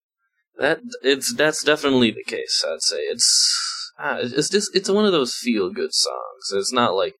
That 0.57 0.79
it's 1.01 1.33
that's 1.35 1.61
definitely 1.61 2.11
the 2.11 2.23
case. 2.23 2.63
I'd 2.65 2.81
say 2.81 2.99
it's 2.99 3.91
ah, 3.99 4.19
it's 4.21 4.47
just 4.47 4.73
it's 4.73 4.89
one 4.89 5.03
of 5.03 5.11
those 5.11 5.35
feel 5.35 5.69
good 5.69 5.93
songs. 5.93 6.53
It's 6.53 6.71
not 6.71 6.93
like 6.95 7.15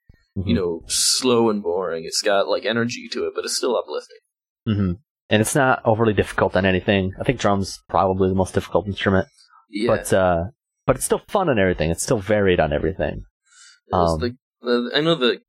you 0.46 0.56
know 0.56 0.84
slow 0.88 1.50
and 1.50 1.62
boring. 1.62 2.06
It's 2.06 2.22
got 2.22 2.48
like 2.48 2.64
energy 2.64 3.10
to 3.12 3.26
it, 3.28 3.34
but 3.36 3.44
it's 3.44 3.58
still 3.58 3.76
uplifting. 3.76 4.18
hmm 4.66 4.92
and 5.32 5.42
it's 5.42 5.56
not 5.56 5.82
overly 5.86 6.14
difficult 6.14 6.56
on 6.56 6.66
anything. 6.66 7.14
I 7.20 7.24
think 7.24 7.40
drums 7.40 7.80
probably 7.90 8.30
the 8.30 8.36
most 8.36 8.54
difficult 8.54 8.86
instrument, 8.88 9.28
Yeah, 9.70 9.88
but 9.96 10.14
uh, 10.14 10.44
but 10.86 10.96
it's 10.98 11.06
still 11.06 11.22
fun 11.28 11.50
on 11.50 11.58
everything. 11.58 11.90
It's 11.90 12.04
still 12.04 12.20
varied 12.20 12.60
on 12.60 12.72
everything. 12.74 13.24
um, 13.94 14.20
the, 14.20 14.36
the 14.62 14.92
I 14.94 15.02
know 15.02 15.16
the 15.16 15.42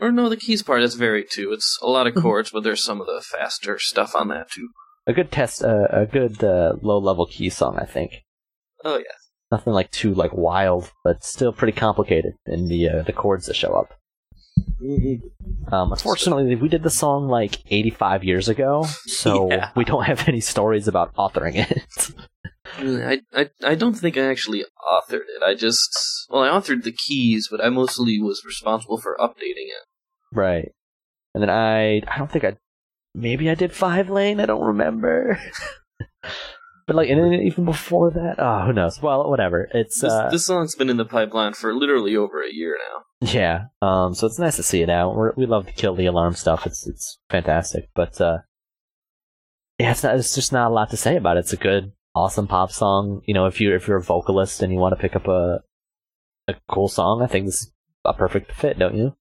or 0.00 0.12
no 0.12 0.28
the 0.28 0.36
keys 0.36 0.62
part 0.62 0.82
is 0.82 0.94
varied 0.94 1.26
too. 1.30 1.52
It's 1.52 1.78
a 1.82 1.88
lot 1.88 2.06
of 2.06 2.14
Mhm. 2.14 2.22
chords, 2.22 2.50
but 2.50 2.62
there's 2.62 2.84
some 2.84 3.00
of 3.00 3.06
the 3.06 3.20
faster 3.22 3.78
stuff 3.78 4.14
on 4.14 4.28
that 4.28 4.50
too. 4.50 4.68
A 5.06 5.12
good 5.12 5.32
test, 5.32 5.64
uh, 5.64 5.88
a 5.90 6.06
good 6.06 6.44
uh, 6.44 6.74
low 6.82 6.98
level 6.98 7.26
key 7.26 7.50
song, 7.50 7.78
I 7.80 7.86
think. 7.86 8.12
Oh 8.84 8.98
yeah, 8.98 9.16
Nothing 9.50 9.72
like 9.72 9.90
too 9.90 10.14
like 10.14 10.32
wild, 10.32 10.92
but 11.04 11.24
still 11.24 11.52
pretty 11.52 11.72
complicated 11.72 12.34
in 12.46 12.68
the 12.68 12.88
uh, 12.88 13.02
the 13.02 13.12
chords 13.12 13.46
that 13.46 13.56
show 13.56 13.72
up. 13.74 13.94
Um, 15.72 15.92
unfortunately, 15.92 16.54
we 16.56 16.68
did 16.68 16.82
the 16.82 16.90
song 16.90 17.28
like 17.28 17.60
85 17.70 18.24
years 18.24 18.48
ago, 18.48 18.84
so 19.06 19.48
Yeah. 19.50 19.70
we 19.76 19.84
don't 19.84 20.04
have 20.04 20.26
any 20.28 20.40
stories 20.40 20.88
about 20.88 21.14
authoring 21.14 21.54
it. 21.56 22.10
I, 22.78 23.20
I 23.34 23.50
I 23.64 23.74
don't 23.74 23.94
think 23.94 24.16
I 24.16 24.22
actually 24.30 24.64
authored 24.88 25.26
it. 25.36 25.42
I 25.44 25.54
just 25.54 25.90
well 26.30 26.42
I 26.42 26.48
authored 26.48 26.84
the 26.84 26.92
keys, 26.92 27.48
but 27.50 27.64
I 27.64 27.68
mostly 27.68 28.20
was 28.20 28.42
responsible 28.44 28.98
for 29.00 29.16
updating 29.20 29.68
it. 29.68 29.84
right. 30.32 30.72
And 31.34 31.42
then 31.42 31.50
I, 31.50 31.98
I 32.08 32.18
don't 32.18 32.30
think 32.30 32.44
I, 32.44 32.56
maybe 33.14 33.48
I 33.50 33.54
did 33.54 33.72
five 33.72 34.10
lane. 34.10 34.40
I 34.40 34.46
don't 34.46 34.64
remember. 34.66 35.38
but 36.90 36.96
like, 36.96 37.08
and 37.08 37.22
then 37.22 37.34
even 37.42 37.64
before 37.64 38.10
that, 38.10 38.34
oh, 38.40 38.66
who 38.66 38.72
knows? 38.72 39.00
Well, 39.00 39.30
whatever. 39.30 39.68
It's 39.72 40.00
This, 40.00 40.10
uh, 40.12 40.28
this 40.28 40.44
song's 40.44 40.74
been 40.74 40.90
in 40.90 40.96
the 40.96 41.04
pipeline 41.04 41.52
for 41.52 41.72
literally 41.72 42.16
over 42.16 42.42
a 42.42 42.52
year 42.52 42.76
now. 42.90 43.28
Yeah. 43.32 43.66
Um. 43.80 44.12
So 44.12 44.26
it's 44.26 44.40
nice 44.40 44.56
to 44.56 44.64
see 44.64 44.82
it 44.82 44.90
out. 44.90 45.14
We're, 45.14 45.32
we 45.36 45.46
love 45.46 45.66
to 45.66 45.72
kill 45.72 45.94
the 45.94 46.06
alarm 46.06 46.34
stuff. 46.34 46.66
It's 46.66 46.88
it's 46.88 47.20
fantastic. 47.30 47.90
But 47.94 48.20
uh, 48.20 48.38
yeah, 49.78 49.92
it's 49.92 50.02
not. 50.02 50.16
It's 50.16 50.34
just 50.34 50.52
not 50.52 50.72
a 50.72 50.74
lot 50.74 50.90
to 50.90 50.96
say 50.96 51.14
about 51.14 51.36
it. 51.36 51.40
It's 51.40 51.52
a 51.52 51.56
good, 51.56 51.92
awesome 52.16 52.48
pop 52.48 52.72
song. 52.72 53.20
You 53.24 53.34
know, 53.34 53.46
if 53.46 53.60
you 53.60 53.72
if 53.72 53.86
you're 53.86 53.98
a 53.98 54.02
vocalist 54.02 54.60
and 54.60 54.72
you 54.72 54.80
want 54.80 54.96
to 54.96 55.00
pick 55.00 55.14
up 55.14 55.28
a 55.28 55.60
a 56.48 56.54
cool 56.68 56.88
song, 56.88 57.22
I 57.22 57.28
think 57.28 57.46
this 57.46 57.60
is 57.62 57.72
a 58.04 58.14
perfect 58.14 58.50
fit, 58.50 58.80
don't 58.80 58.96
you? 58.96 59.14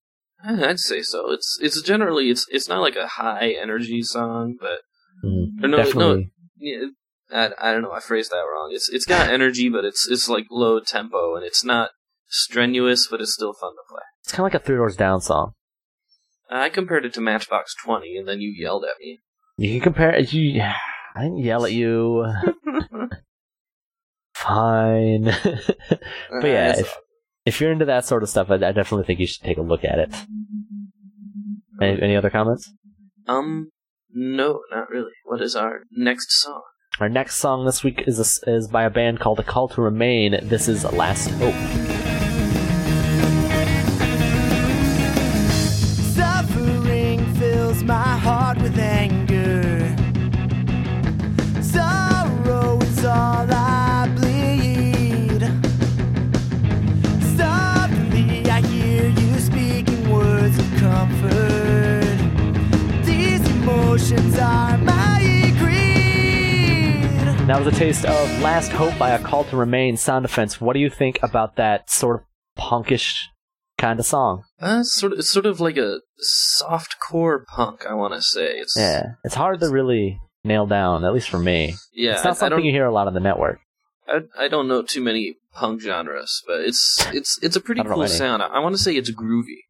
I'd 0.43 0.79
say 0.79 1.03
so. 1.03 1.31
It's 1.31 1.59
it's 1.61 1.79
generally 1.83 2.31
it's 2.31 2.47
it's 2.49 2.67
not 2.67 2.81
like 2.81 2.95
a 2.95 3.05
high 3.05 3.51
energy 3.61 4.01
song, 4.01 4.55
but 4.59 4.79
Mm, 5.23 5.69
no, 5.69 5.77
definitely. 5.77 6.23
no, 6.23 6.29
yeah, 6.57 6.85
I, 7.31 7.49
I 7.59 7.71
don't 7.71 7.81
know. 7.81 7.91
I 7.91 7.99
phrased 7.99 8.31
that 8.31 8.37
wrong. 8.37 8.71
It's 8.73 8.89
it's 8.89 9.05
got 9.05 9.29
energy, 9.33 9.69
but 9.69 9.85
it's 9.85 10.07
it's 10.07 10.27
like 10.29 10.45
low 10.49 10.79
tempo, 10.79 11.35
and 11.35 11.45
it's 11.45 11.63
not 11.63 11.91
strenuous, 12.27 13.07
but 13.07 13.21
it's 13.21 13.33
still 13.33 13.53
fun 13.53 13.71
to 13.71 13.81
play. 13.89 14.01
It's 14.23 14.31
kind 14.31 14.41
of 14.41 14.53
like 14.53 14.61
a 14.61 14.65
Three 14.65 14.75
Doors 14.77 14.95
Down 14.95 15.21
song. 15.21 15.53
I 16.49 16.69
compared 16.69 17.05
it 17.05 17.13
to 17.13 17.21
Matchbox 17.21 17.75
Twenty, 17.75 18.17
and 18.17 18.27
then 18.27 18.41
you 18.41 18.49
yelled 18.57 18.83
at 18.83 18.99
me. 18.99 19.19
You 19.57 19.69
can 19.71 19.81
compare. 19.81 20.19
You, 20.19 20.61
I 21.15 21.21
didn't 21.23 21.39
yell 21.39 21.65
at 21.65 21.71
you. 21.73 22.25
Fine. 24.33 25.23
but 25.43 26.47
yeah, 26.47 26.73
Uh, 26.75 26.79
if, 26.79 26.95
if 27.45 27.61
you're 27.61 27.71
into 27.71 27.85
that 27.85 28.05
sort 28.05 28.23
of 28.23 28.29
stuff, 28.29 28.49
I, 28.49 28.55
I 28.55 28.71
definitely 28.71 29.03
think 29.05 29.19
you 29.19 29.27
should 29.27 29.43
take 29.43 29.57
a 29.57 29.61
look 29.61 29.83
at 29.83 29.99
it. 29.99 30.15
Any, 31.81 32.01
any 32.01 32.15
other 32.15 32.29
comments? 32.29 32.71
um, 33.27 33.69
no, 34.11 34.61
not 34.71 34.89
really. 34.89 35.11
What 35.23 35.41
is 35.41 35.55
our 35.55 35.81
next 35.91 36.31
song? 36.31 36.61
Our 36.99 37.07
next 37.07 37.37
song 37.37 37.63
this 37.63 37.81
week 37.81 38.03
is 38.07 38.43
a, 38.45 38.51
is 38.51 38.67
by 38.67 38.83
a 38.83 38.89
band 38.89 39.21
called 39.21 39.39
A 39.39 39.43
Call 39.43 39.69
to 39.69 39.81
Remain. 39.81 40.37
This 40.43 40.67
is 40.67 40.83
Last 40.83 41.29
Hope. 41.31 41.88
That 67.49 67.65
was 67.65 67.73
a 67.75 67.79
taste 67.79 68.05
of 68.05 68.41
Last 68.41 68.71
Hope 68.71 68.95
by 68.99 69.09
A 69.09 69.17
Call 69.17 69.43
to 69.45 69.57
Remain 69.57 69.97
sound 69.97 70.21
defense. 70.21 70.61
What 70.61 70.73
do 70.73 70.79
you 70.79 70.87
think 70.91 71.17
about 71.23 71.55
that 71.55 71.89
sort 71.89 72.17
of 72.21 72.63
punkish 72.63 73.23
kind 73.79 73.99
of 73.99 74.05
song? 74.05 74.43
Uh, 74.61 74.77
it's 74.81 74.93
sort 74.93 75.13
of, 75.13 75.17
it's 75.19 75.31
sort 75.31 75.47
of 75.47 75.59
like 75.59 75.75
a 75.75 76.01
soft 76.19 76.97
core 76.99 77.43
punk. 77.49 77.87
I 77.87 77.95
want 77.95 78.13
to 78.13 78.21
say 78.21 78.57
it's 78.59 78.75
Yeah, 78.77 79.13
it's 79.23 79.33
hard 79.33 79.61
to 79.61 79.69
really 79.69 80.19
nail 80.43 80.67
down, 80.67 81.03
at 81.03 81.11
least 81.11 81.27
for 81.27 81.39
me. 81.39 81.73
yeah. 81.91 82.11
it's 82.11 82.21
I- 82.21 82.25
not 82.25 82.29
I, 82.29 82.39
something 82.39 82.57
don't 82.57 82.65
you 82.65 82.71
hear 82.71 82.85
a 82.85 82.93
lot 82.93 83.07
on 83.07 83.15
the 83.15 83.19
network. 83.19 83.59
I, 84.07 84.19
I 84.37 84.47
don't 84.47 84.67
know 84.67 84.83
too 84.83 85.01
many 85.01 85.37
punk 85.51 85.81
genres, 85.81 86.43
but 86.45 86.59
it's 86.61 87.03
it's 87.11 87.39
it's 87.41 87.55
a 87.55 87.61
pretty 87.61 87.81
I 87.81 87.85
cool 87.85 88.07
sound. 88.07 88.43
I, 88.43 88.47
I 88.47 88.59
want 88.59 88.75
to 88.75 88.81
say 88.81 88.93
it's 88.95 89.09
groovy. 89.11 89.61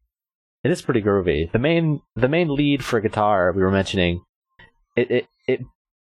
It 0.62 0.70
is 0.70 0.82
pretty 0.82 1.00
groovy. 1.00 1.50
The 1.50 1.58
main 1.58 2.02
the 2.14 2.28
main 2.28 2.54
lead 2.54 2.84
for 2.84 3.00
guitar 3.00 3.50
we 3.56 3.62
were 3.62 3.70
mentioning, 3.70 4.22
it 4.96 5.10
it 5.10 5.26
it 5.48 5.60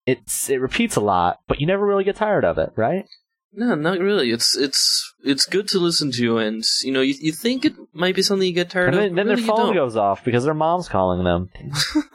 it's 0.08 0.50
it 0.50 0.62
repeats 0.62 0.96
a 0.96 1.02
lot, 1.02 1.38
but 1.48 1.60
you 1.62 1.68
never 1.68 1.86
really 1.86 2.04
get 2.06 2.16
tired 2.16 2.46
of 2.46 2.58
it, 2.58 2.70
right? 2.76 3.06
No, 3.54 3.76
not 3.76 4.00
really. 4.00 4.32
It's 4.32 4.56
it's 4.58 5.14
it's 5.24 5.46
good 5.46 5.68
to 5.70 5.80
listen 5.80 6.12
to, 6.14 6.38
and 6.38 6.64
you 6.84 6.92
know 6.92 7.02
you 7.02 7.14
you 7.20 7.32
think 7.32 7.66
it 7.66 7.74
might 7.94 8.16
be 8.16 8.22
something 8.22 8.48
you 8.48 8.54
get 8.54 8.70
tired 8.70 8.90
And 8.90 8.96
of. 8.96 9.02
then, 9.02 9.12
but 9.12 9.16
then 9.18 9.28
really 9.28 9.42
their 9.42 9.56
phone 9.56 9.74
goes 9.76 9.96
off 9.96 10.24
because 10.24 10.46
their 10.46 10.54
mom's 10.54 10.88
calling 10.88 11.24
them. 11.24 11.50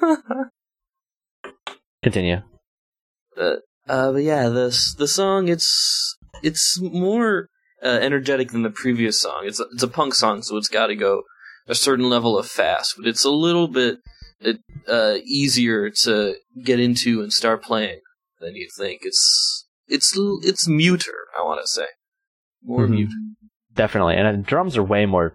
Continue. 2.03 2.39
Uh, 3.39 3.57
uh, 3.89 4.13
but 4.13 4.23
yeah, 4.23 4.49
the 4.49 4.77
the 4.99 5.09
song 5.09 5.49
it's 5.49 6.17
it's 6.43 6.81
more 6.81 7.49
uh, 7.83 7.99
energetic 8.01 8.51
than 8.51 8.63
the 8.63 8.71
previous 8.71 9.21
song. 9.21 9.43
It's 9.45 9.61
a, 9.61 9.65
it's 9.73 9.83
a 9.83 9.89
punk 9.89 10.15
song, 10.15 10.43
so 10.43 10.57
it's 10.57 10.69
got 10.69 10.87
to 10.89 10.97
go 10.97 11.23
a 11.69 11.75
certain 11.75 12.09
level 12.09 12.39
of 12.39 12.47
fast, 12.47 12.95
but 12.97 13.07
it's 13.07 13.25
a 13.25 13.31
little 13.31 13.69
bit 13.69 13.99
uh, 14.89 15.15
easier 15.25 15.91
to 16.05 16.35
get 16.63 16.81
into 16.81 17.23
and 17.23 17.33
start 17.33 17.63
playing 17.63 18.01
than 18.41 18.55
you 18.55 18.69
think. 18.77 19.01
It's 19.05 19.67
it's 19.89 20.13
it's 20.43 20.69
muter. 20.69 21.13
I 21.38 21.43
want 21.45 21.61
to 21.62 21.69
say 21.69 21.87
more 22.64 22.87
Mhm. 22.87 22.90
mute. 22.90 23.11
Definitely, 23.75 24.16
and 24.16 24.45
drums 24.45 24.77
are 24.77 24.83
way 24.83 25.07
more 25.07 25.35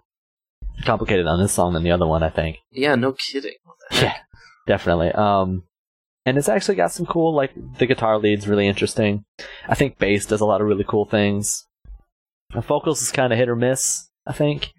complicated 0.84 1.26
on 1.26 1.40
this 1.40 1.52
song 1.52 1.72
than 1.74 1.82
the 1.82 1.90
other 1.90 2.06
one. 2.06 2.22
I 2.22 2.30
think. 2.30 2.58
Yeah, 2.70 2.94
no 2.94 3.12
kidding. 3.12 3.56
What 3.64 3.76
the 3.90 3.96
heck? 3.96 4.04
Yeah, 4.04 4.16
definitely. 4.66 5.10
Um, 5.12 5.64
and 6.24 6.36
it's 6.38 6.48
actually 6.48 6.76
got 6.76 6.92
some 6.92 7.06
cool, 7.06 7.34
like 7.34 7.52
the 7.78 7.86
guitar 7.86 8.18
lead's 8.18 8.46
really 8.48 8.68
interesting. 8.68 9.24
I 9.68 9.74
think 9.74 9.98
bass 9.98 10.26
does 10.26 10.40
a 10.40 10.44
lot 10.46 10.60
of 10.60 10.66
really 10.66 10.84
cool 10.86 11.04
things. 11.06 11.64
The 12.54 12.60
vocals 12.60 13.02
is 13.02 13.10
kind 13.12 13.32
of 13.32 13.38
hit 13.38 13.48
or 13.48 13.56
miss. 13.56 14.08
I 14.26 14.32
think. 14.32 14.72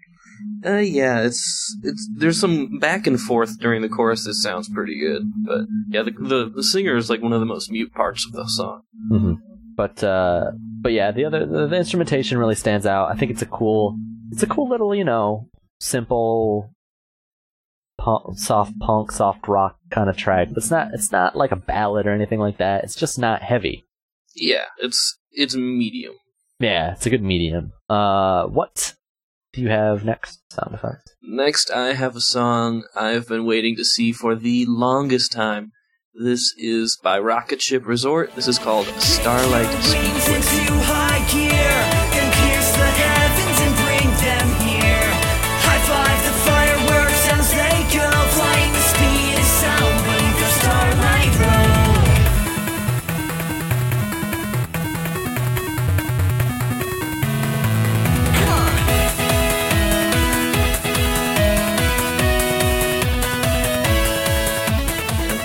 Uh, 0.64 0.76
yeah, 0.76 1.22
it's 1.22 1.76
it's 1.82 2.08
there's 2.14 2.38
some 2.38 2.78
back 2.78 3.06
and 3.06 3.20
forth 3.20 3.58
during 3.60 3.80
the 3.80 3.88
chorus 3.88 4.24
that 4.24 4.34
sounds 4.34 4.68
pretty 4.68 4.98
good, 5.00 5.22
but 5.44 5.62
yeah, 5.88 6.02
the 6.02 6.10
the, 6.10 6.52
the 6.54 6.62
singer 6.62 6.96
is 6.96 7.08
like 7.08 7.22
one 7.22 7.32
of 7.32 7.40
the 7.40 7.46
most 7.46 7.70
mute 7.70 7.92
parts 7.94 8.26
of 8.26 8.32
the 8.32 8.44
song. 8.46 8.82
hmm 9.08 9.34
But 9.76 10.04
uh, 10.04 10.50
but 10.82 10.92
yeah, 10.92 11.12
the 11.12 11.24
other 11.24 11.46
the, 11.46 11.66
the 11.66 11.76
instrumentation 11.76 12.36
really 12.36 12.54
stands 12.54 12.84
out. 12.84 13.10
I 13.10 13.14
think 13.14 13.30
it's 13.30 13.42
a 13.42 13.46
cool, 13.46 13.96
it's 14.32 14.42
a 14.42 14.46
cool 14.46 14.68
little 14.68 14.94
you 14.94 15.04
know 15.04 15.48
simple, 15.78 16.70
punk, 17.98 18.38
soft 18.38 18.78
punk, 18.80 19.12
soft 19.12 19.48
rock 19.48 19.76
kind 19.90 20.10
of 20.10 20.16
track. 20.18 20.48
But 20.48 20.58
it's 20.58 20.70
not 20.70 20.88
it's 20.92 21.10
not 21.10 21.36
like 21.36 21.52
a 21.52 21.56
ballad 21.56 22.06
or 22.06 22.12
anything 22.12 22.38
like 22.38 22.58
that. 22.58 22.84
It's 22.84 22.96
just 22.96 23.18
not 23.18 23.42
heavy. 23.42 23.86
Yeah, 24.34 24.66
it's 24.78 25.18
it's 25.32 25.56
medium. 25.56 26.14
Yeah, 26.58 26.92
it's 26.92 27.06
a 27.06 27.10
good 27.10 27.22
medium. 27.22 27.72
Uh, 27.88 28.44
what 28.44 28.94
do 29.52 29.60
you 29.60 29.68
have 29.68 30.04
next? 30.04 30.40
Sound 30.52 30.74
effect? 30.74 31.14
Next, 31.22 31.70
I 31.70 31.94
have 31.94 32.16
a 32.16 32.20
song 32.20 32.84
I've 32.94 33.28
been 33.28 33.44
waiting 33.44 33.76
to 33.76 33.84
see 33.84 34.12
for 34.12 34.34
the 34.34 34.64
longest 34.66 35.32
time. 35.32 35.72
This 36.14 36.54
is 36.58 36.98
by 37.02 37.18
Rocket 37.18 37.62
Ship 37.62 37.86
Resort. 37.86 38.34
This 38.34 38.48
is 38.48 38.58
called 38.58 38.86
Starlight 39.00 39.70
Speedway. 39.82 40.69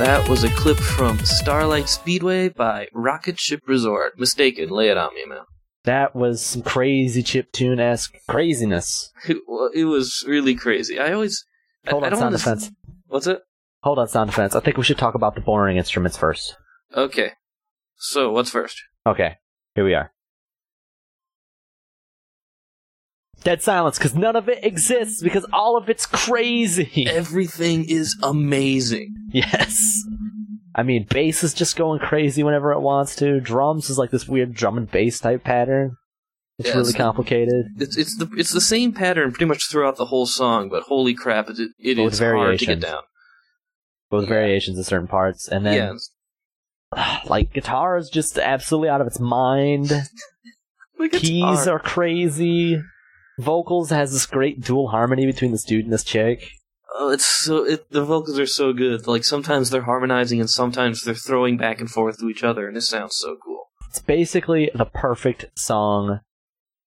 That 0.05 0.29
was 0.29 0.43
a 0.43 0.49
clip 0.51 0.77
from 0.77 1.17
Starlight 1.25 1.89
Speedway 1.89 2.49
by 2.49 2.89
Rocket 2.93 3.39
Ship 3.39 3.59
Resort. 3.67 4.19
Mystakin, 4.19 4.69
lay 4.69 4.89
it 4.89 4.97
on 4.97 5.15
me, 5.15 5.25
man. 5.25 5.45
That 5.85 6.15
was 6.15 6.45
some 6.45 6.61
crazy 6.61 7.23
chip 7.23 7.51
tune 7.51 7.79
esque 7.79 8.13
craziness. 8.29 9.11
It, 9.27 9.37
wa- 9.47 9.71
it 9.73 9.85
was 9.85 10.23
really 10.27 10.53
crazy. 10.53 10.99
I 10.99 11.11
always. 11.13 11.43
Hold 11.87 12.03
I, 12.03 12.05
on, 12.05 12.11
don't 12.11 12.19
sound 12.19 12.35
defense. 12.35 12.71
What's 13.07 13.25
it? 13.25 13.41
Hold 13.81 13.97
on, 13.97 14.07
sound 14.07 14.29
defense. 14.29 14.55
I 14.55 14.59
think 14.59 14.77
we 14.77 14.83
should 14.83 14.99
talk 14.99 15.15
about 15.15 15.33
the 15.33 15.41
boring 15.41 15.77
instruments 15.77 16.17
first. 16.17 16.55
Okay. 16.95 17.31
So, 17.97 18.31
what's 18.31 18.51
first? 18.51 18.79
Okay, 19.07 19.37
here 19.73 19.85
we 19.85 19.95
are. 19.95 20.11
Dead 23.45 23.61
silence 23.61 23.97
because 23.97 24.15
none 24.15 24.35
of 24.35 24.49
it 24.49 24.65
exists 24.65 25.21
because 25.23 25.45
all 25.53 25.77
of 25.77 25.87
it's 25.89 26.05
crazy. 26.07 27.05
Everything 27.07 27.85
is 27.87 28.17
amazing. 28.23 29.13
yes. 29.31 30.01
I 30.73 30.83
mean, 30.83 31.05
bass 31.09 31.41
is 31.43 31.53
just 31.53 31.77
going 31.77 31.99
crazy 31.99 32.43
whenever 32.43 32.73
it 32.73 32.81
wants 32.81 33.15
to. 33.17 33.39
Drums 33.39 33.89
is 33.89 33.97
like 33.97 34.11
this 34.11 34.27
weird 34.27 34.53
drum 34.53 34.77
and 34.77 34.91
bass 34.91 35.19
type 35.19 35.43
pattern. 35.45 35.95
It's 36.57 36.67
Yes. 36.69 36.75
really 36.75 36.93
complicated. 36.93 37.65
It's 37.77 37.95
it's 37.97 38.17
the 38.17 38.27
it's 38.35 38.51
the 38.51 38.59
same 38.61 38.91
pattern 38.93 39.31
pretty 39.31 39.45
much 39.45 39.69
throughout 39.69 39.97
the 39.97 40.05
whole 40.05 40.25
song, 40.25 40.67
but 40.69 40.83
holy 40.83 41.13
crap, 41.13 41.49
it 41.49 41.57
it 41.79 41.99
is 41.99 42.19
hard 42.19 42.57
to 42.59 42.65
get 42.65 42.79
down. 42.81 43.03
But 44.09 44.17
with 44.17 44.25
Yeah. 44.25 44.35
variations 44.35 44.77
in 44.77 44.83
certain 44.85 45.07
parts. 45.07 45.47
And 45.47 45.65
then, 45.65 45.99
yeah, 46.95 47.19
like, 47.25 47.53
guitar 47.53 47.95
is 47.97 48.09
just 48.09 48.37
absolutely 48.39 48.89
out 48.89 49.01
of 49.01 49.07
its 49.07 49.19
mind. 49.19 49.91
Keys 51.11 51.67
are 51.67 51.79
crazy. 51.79 52.81
Vocals 53.39 53.89
has 53.89 54.11
this 54.13 54.25
great 54.25 54.61
dual 54.61 54.89
harmony 54.89 55.25
between 55.25 55.51
this 55.51 55.63
dude 55.63 55.85
and 55.85 55.93
this 55.93 56.03
chick. 56.03 56.49
Oh, 56.97 57.11
it's 57.11 57.25
so 57.25 57.65
it, 57.65 57.89
the 57.91 58.03
vocals 58.05 58.39
are 58.39 58.45
so 58.45 58.71
good. 58.71 59.05
Like 59.07 59.23
sometimes 59.25 59.69
they're 59.69 59.81
harmonizing 59.81 60.39
and 60.39 60.49
sometimes 60.49 61.03
they're 61.03 61.13
throwing 61.13 61.57
back 61.57 61.79
and 61.81 61.89
forth 61.89 62.19
to 62.19 62.29
each 62.29 62.43
other, 62.43 62.67
and 62.67 62.77
it 62.77 62.81
sounds 62.81 63.17
so 63.17 63.35
cool. 63.43 63.65
It's 63.89 63.99
basically 63.99 64.71
the 64.73 64.85
perfect 64.85 65.45
song 65.57 66.21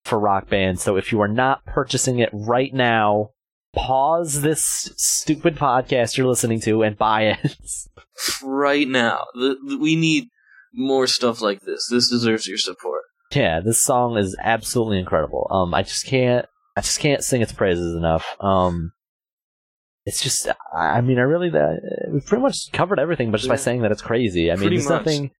for 0.05 0.19
rock 0.19 0.49
band. 0.49 0.81
So 0.81 0.97
if 0.97 1.13
you 1.13 1.21
are 1.21 1.29
not 1.29 1.65
purchasing 1.67 2.19
it 2.21 2.31
right 2.33 2.73
now, 2.73 3.31
pause 3.75 4.41
this 4.41 4.91
stupid 4.97 5.57
podcast 5.57 6.17
you're 6.17 6.27
listening 6.27 6.61
to 6.63 6.83
and 6.83 6.97
buy 6.97 7.23
it. 7.25 7.57
Right 8.43 8.89
now, 8.89 9.27
the, 9.35 9.57
the- 9.65 9.79
we 9.79 9.95
need 9.95 10.25
more 10.75 11.07
stuff 11.07 11.41
like 11.41 11.61
this. 11.61 11.87
This 11.89 12.11
deserves 12.11 12.49
your 12.49 12.59
support. 12.59 13.03
Yeah, 13.33 13.61
this 13.61 13.83
song 13.83 14.17
is 14.17 14.37
absolutely 14.43 14.99
incredible. 14.99 15.47
Um, 15.51 15.75
I 15.75 15.83
just 15.83 16.07
can't, 16.07 16.47
I 16.77 16.81
just 16.81 17.01
can't 17.01 17.23
sing 17.25 17.43
its 17.43 17.53
praises 17.53 17.95
enough. 17.95 18.27
Um, 18.41 18.93
it's 20.07 20.23
just, 20.23 20.49
I 20.75 21.01
mean, 21.03 21.19
I 21.19 21.23
really, 21.23 21.51
uh, 21.51 21.75
we've 22.13 22.25
pretty 22.25 22.43
much 22.43 22.73
covered 22.73 22.99
everything, 22.99 23.31
but 23.31 23.39
just 23.39 23.49
by 23.49 23.57
saying 23.57 23.83
that 23.83 23.93
it's 23.93 24.01
crazy. 24.03 24.51
I 24.51 24.55
mean, 24.55 24.63
Pretty 24.63 24.77
there's 24.77 24.89
much. 24.89 25.05
nothing, 25.05 25.31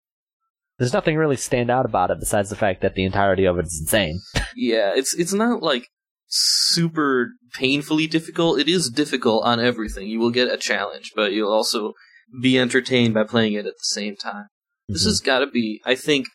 there's 0.77 0.93
nothing 0.93 1.17
really 1.17 1.37
stand 1.37 1.71
out 1.71 1.85
about 1.85 2.11
it 2.11 2.19
besides 2.19 2.49
the 2.49 2.55
fact 2.55 2.81
that 2.81 2.93
the 2.95 3.03
entirety 3.05 3.45
of 3.45 3.57
it 3.57 3.65
is 3.65 3.79
insane. 3.81 4.19
Yeah, 4.55 4.91
it's 4.95 5.13
it's 5.15 5.33
not 5.33 5.63
like 5.63 5.87
super 6.27 7.29
painfully 7.53 8.07
difficult. 8.07 8.59
It 8.59 8.67
is 8.69 8.89
difficult 8.89 9.43
on 9.45 9.59
everything. 9.59 10.07
You 10.07 10.19
will 10.19 10.31
get 10.31 10.51
a 10.51 10.57
challenge, 10.57 11.11
but 11.15 11.31
you'll 11.33 11.51
also 11.51 11.93
be 12.41 12.59
entertained 12.59 13.13
by 13.15 13.23
playing 13.23 13.53
it 13.53 13.65
at 13.65 13.73
the 13.73 13.83
same 13.83 14.15
time. 14.15 14.45
This 14.87 15.03
Mhm. 15.03 15.07
has 15.07 15.21
got 15.21 15.39
to 15.39 15.47
be, 15.47 15.81
I 15.85 15.95
think, 15.95 16.27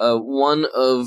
uh, 0.00 0.16
one 0.16 0.66
of 0.74 1.06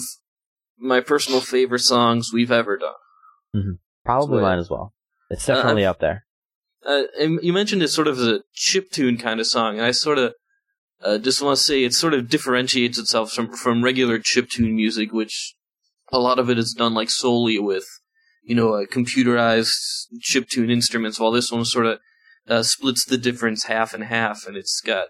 my 0.78 1.00
personal 1.00 1.42
favorite 1.42 1.80
songs 1.80 2.32
we've 2.34 2.52
ever 2.52 2.78
done. 2.78 3.78
Probably 4.04 4.40
Swear. 4.40 4.42
mine 4.42 4.60
as 4.60 4.70
well. 4.70 4.94
It's 5.30 5.46
definitely 5.46 5.86
up 5.86 6.00
there. 6.00 6.26
Uh, 6.86 7.04
and 7.20 7.40
you 7.44 7.54
mentioned 7.54 7.84
it 7.84 7.90
sort 7.90 8.08
of 8.08 8.18
as 8.18 8.28
a 8.28 8.42
chip 8.54 8.90
tune 8.92 9.18
kind 9.18 9.40
of 9.40 9.48
song, 9.48 9.78
and 9.78 9.86
I 9.86 9.92
sort 9.92 10.18
of 10.18 10.34
uh, 11.04 11.18
just 11.20 11.42
want 11.42 11.58
to 11.58 11.64
say 11.64 11.84
it 11.84 11.94
sort 11.94 12.14
of 12.14 12.30
differentiates 12.30 12.98
itself 12.98 13.32
from 13.32 13.56
from 13.56 13.84
regular 13.84 14.20
chip 14.20 14.50
tune 14.50 14.76
music, 14.76 15.14
which 15.14 15.56
a 16.12 16.18
lot 16.18 16.40
of 16.40 16.50
it 16.50 16.58
is 16.58 16.74
done 16.74 16.94
like 16.94 17.12
solely 17.12 17.60
with 17.60 17.86
you 18.44 18.56
know 18.56 18.74
uh, 18.74 18.86
computerized 18.86 20.08
chip 20.22 20.48
tune 20.50 20.72
instruments, 20.72 21.20
while 21.20 21.32
this 21.32 21.52
one 21.52 21.66
sort 21.66 21.86
of 21.86 22.00
uh, 22.48 22.64
splits 22.64 23.06
the 23.06 23.18
difference 23.18 23.66
half 23.66 23.94
and 23.94 24.06
half, 24.06 24.48
and 24.48 24.58
it's 24.58 24.82
got 24.82 25.10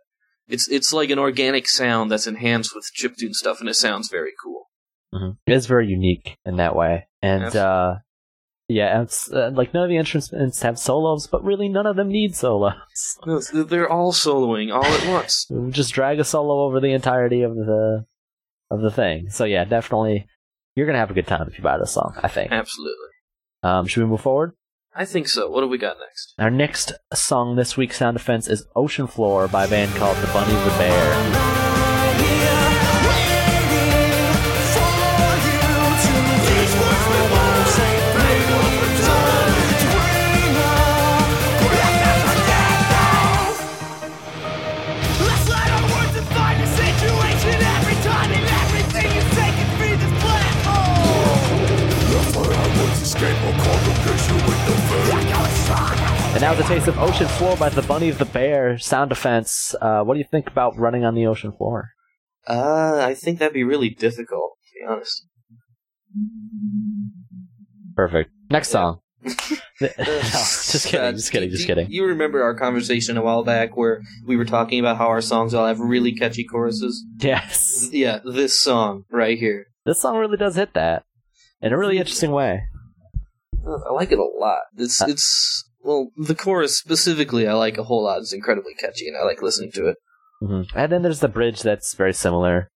it's 0.51 0.67
it's 0.69 0.93
like 0.93 1.09
an 1.09 1.19
organic 1.19 1.67
sound 1.67 2.11
that's 2.11 2.27
enhanced 2.27 2.73
with 2.75 2.85
chip 2.93 3.15
tune 3.17 3.33
stuff, 3.33 3.59
and 3.59 3.69
it 3.69 3.75
sounds 3.75 4.09
very 4.09 4.31
cool. 4.43 4.69
hmm 5.13 5.31
It 5.47 5.53
is 5.53 5.65
very 5.65 5.87
unique 5.87 6.37
in 6.45 6.57
that 6.57 6.75
way, 6.75 7.07
and 7.21 7.55
uh, 7.55 7.95
yeah, 8.67 9.01
it's 9.01 9.31
uh, 9.31 9.51
like 9.53 9.73
none 9.73 9.83
of 9.83 9.89
the 9.89 9.97
instruments 9.97 10.61
have 10.61 10.79
solos, 10.79 11.27
but 11.27 11.43
really 11.43 11.67
none 11.67 11.85
of 11.85 11.95
them 11.95 12.09
need 12.09 12.35
solos. 12.35 12.73
No, 13.25 13.39
They're 13.39 13.89
all 13.89 14.13
soloing 14.13 14.73
all 14.73 14.85
at 14.85 15.07
once. 15.07 15.45
Just 15.69 15.93
drag 15.93 16.19
a 16.19 16.23
solo 16.23 16.63
over 16.65 16.79
the 16.79 16.93
entirety 16.93 17.41
of 17.43 17.55
the 17.55 18.05
of 18.69 18.81
the 18.81 18.91
thing. 18.91 19.29
So 19.29 19.43
yeah, 19.45 19.65
definitely, 19.65 20.25
you're 20.75 20.85
gonna 20.87 20.99
have 20.99 21.11
a 21.11 21.15
good 21.15 21.27
time 21.27 21.47
if 21.49 21.57
you 21.57 21.63
buy 21.63 21.77
this 21.77 21.91
song. 21.91 22.13
I 22.23 22.27
think. 22.29 22.51
Absolutely, 22.51 23.09
Um, 23.63 23.87
should 23.87 24.03
we 24.03 24.09
move 24.09 24.21
forward? 24.21 24.53
I 24.93 25.06
think 25.06 25.27
so. 25.30 25.49
What 25.49 25.62
do 25.62 25.67
we 25.67 25.77
got 25.77 25.97
next? 25.99 26.34
Our 26.38 26.49
next 26.49 26.91
song 27.13 27.56
this 27.56 27.77
week's 27.77 27.97
sound 27.97 28.17
defense 28.17 28.47
is 28.47 28.65
Ocean 28.75 29.08
Floor 29.08 29.47
by 29.47 29.65
a 29.65 29.69
band 29.69 29.95
called 29.95 30.17
The 30.17 30.27
Bunny 30.27 30.54
the 30.54 30.69
Bear. 30.77 31.70
And 56.41 56.49
now 56.49 56.56
the 56.56 56.63
taste 56.67 56.88
of 56.88 56.97
Ocean 56.97 57.27
Floor 57.27 57.56
by 57.56 57.69
The 57.69 57.84
Bunny 57.84 58.10
the 58.10 58.25
Bear. 58.25 58.80
Sound 58.80 59.10
defense. 59.10 59.75
Uh, 59.80 60.01
what 60.01 60.15
do 60.15 60.17
you 60.17 60.25
think 60.32 60.47
about 60.47 60.75
running 60.75 61.06
on 61.06 61.13
the 61.13 61.27
ocean 61.27 61.51
floor? 61.51 61.91
Uh, 62.47 62.97
I 62.99 63.13
think 63.13 63.38
that'd 63.38 63.54
be 63.54 63.63
really 63.63 63.91
difficult, 63.91 64.54
to 64.63 64.80
be 64.80 64.91
honest. 64.91 65.27
Perfect. 67.95 68.32
Next 68.49 68.69
Yeah. 68.69 68.71
song. 68.71 68.99
No, 69.82 69.88
just 69.97 70.88
kidding. 70.88 71.15
Just 71.15 71.32
kidding. 71.32 71.49
Just 71.51 71.67
kidding. 71.67 71.91
You 71.91 72.06
remember 72.06 72.41
our 72.41 72.56
conversation 72.56 73.17
a 73.17 73.21
while 73.21 73.43
back 73.43 73.77
where 73.77 74.01
we 74.25 74.36
were 74.36 74.45
talking 74.45 74.80
about 74.80 74.97
how 74.97 75.10
our 75.10 75.21
songs 75.21 75.54
all 75.54 75.67
have 75.67 75.80
really 75.80 76.12
catchy 76.12 76.43
choruses? 76.43 77.06
Yes. 77.19 77.88
Yeah, 77.91 78.17
this 78.25 78.60
song 78.60 79.04
right 79.12 79.38
here. 79.38 79.67
This 79.86 80.01
song 80.01 80.17
really 80.17 80.38
does 80.38 80.56
hit 80.56 80.73
that 80.73 81.04
in 81.62 81.71
a 81.71 81.77
really 81.77 81.99
interesting 81.99 82.32
way. 82.32 82.63
Uh, 83.63 83.77
I 83.88 83.93
like 83.93 84.12
it 84.12 84.17
a 84.17 84.23
lot. 84.23 84.62
It's 84.75 84.99
Uh, 84.99 85.06
it's 85.10 85.67
well, 85.83 86.09
the 86.17 86.35
chorus 86.35 86.77
specifically 86.77 87.47
I 87.47 87.53
like 87.53 87.77
a 87.77 87.83
whole 87.83 88.03
lot. 88.03 88.19
It's 88.19 88.33
incredibly 88.33 88.73
catchy, 88.75 89.07
and 89.07 89.17
I 89.17 89.23
like 89.23 89.41
listening 89.41 89.71
to 89.73 89.87
it. 89.87 89.97
hmm 90.41 90.61
And 90.75 90.91
then 90.91 91.01
there's 91.01 91.19
the 91.19 91.27
bridge 91.27 91.61
that's 91.61 91.93
very 91.95 92.13
similar 92.13 92.69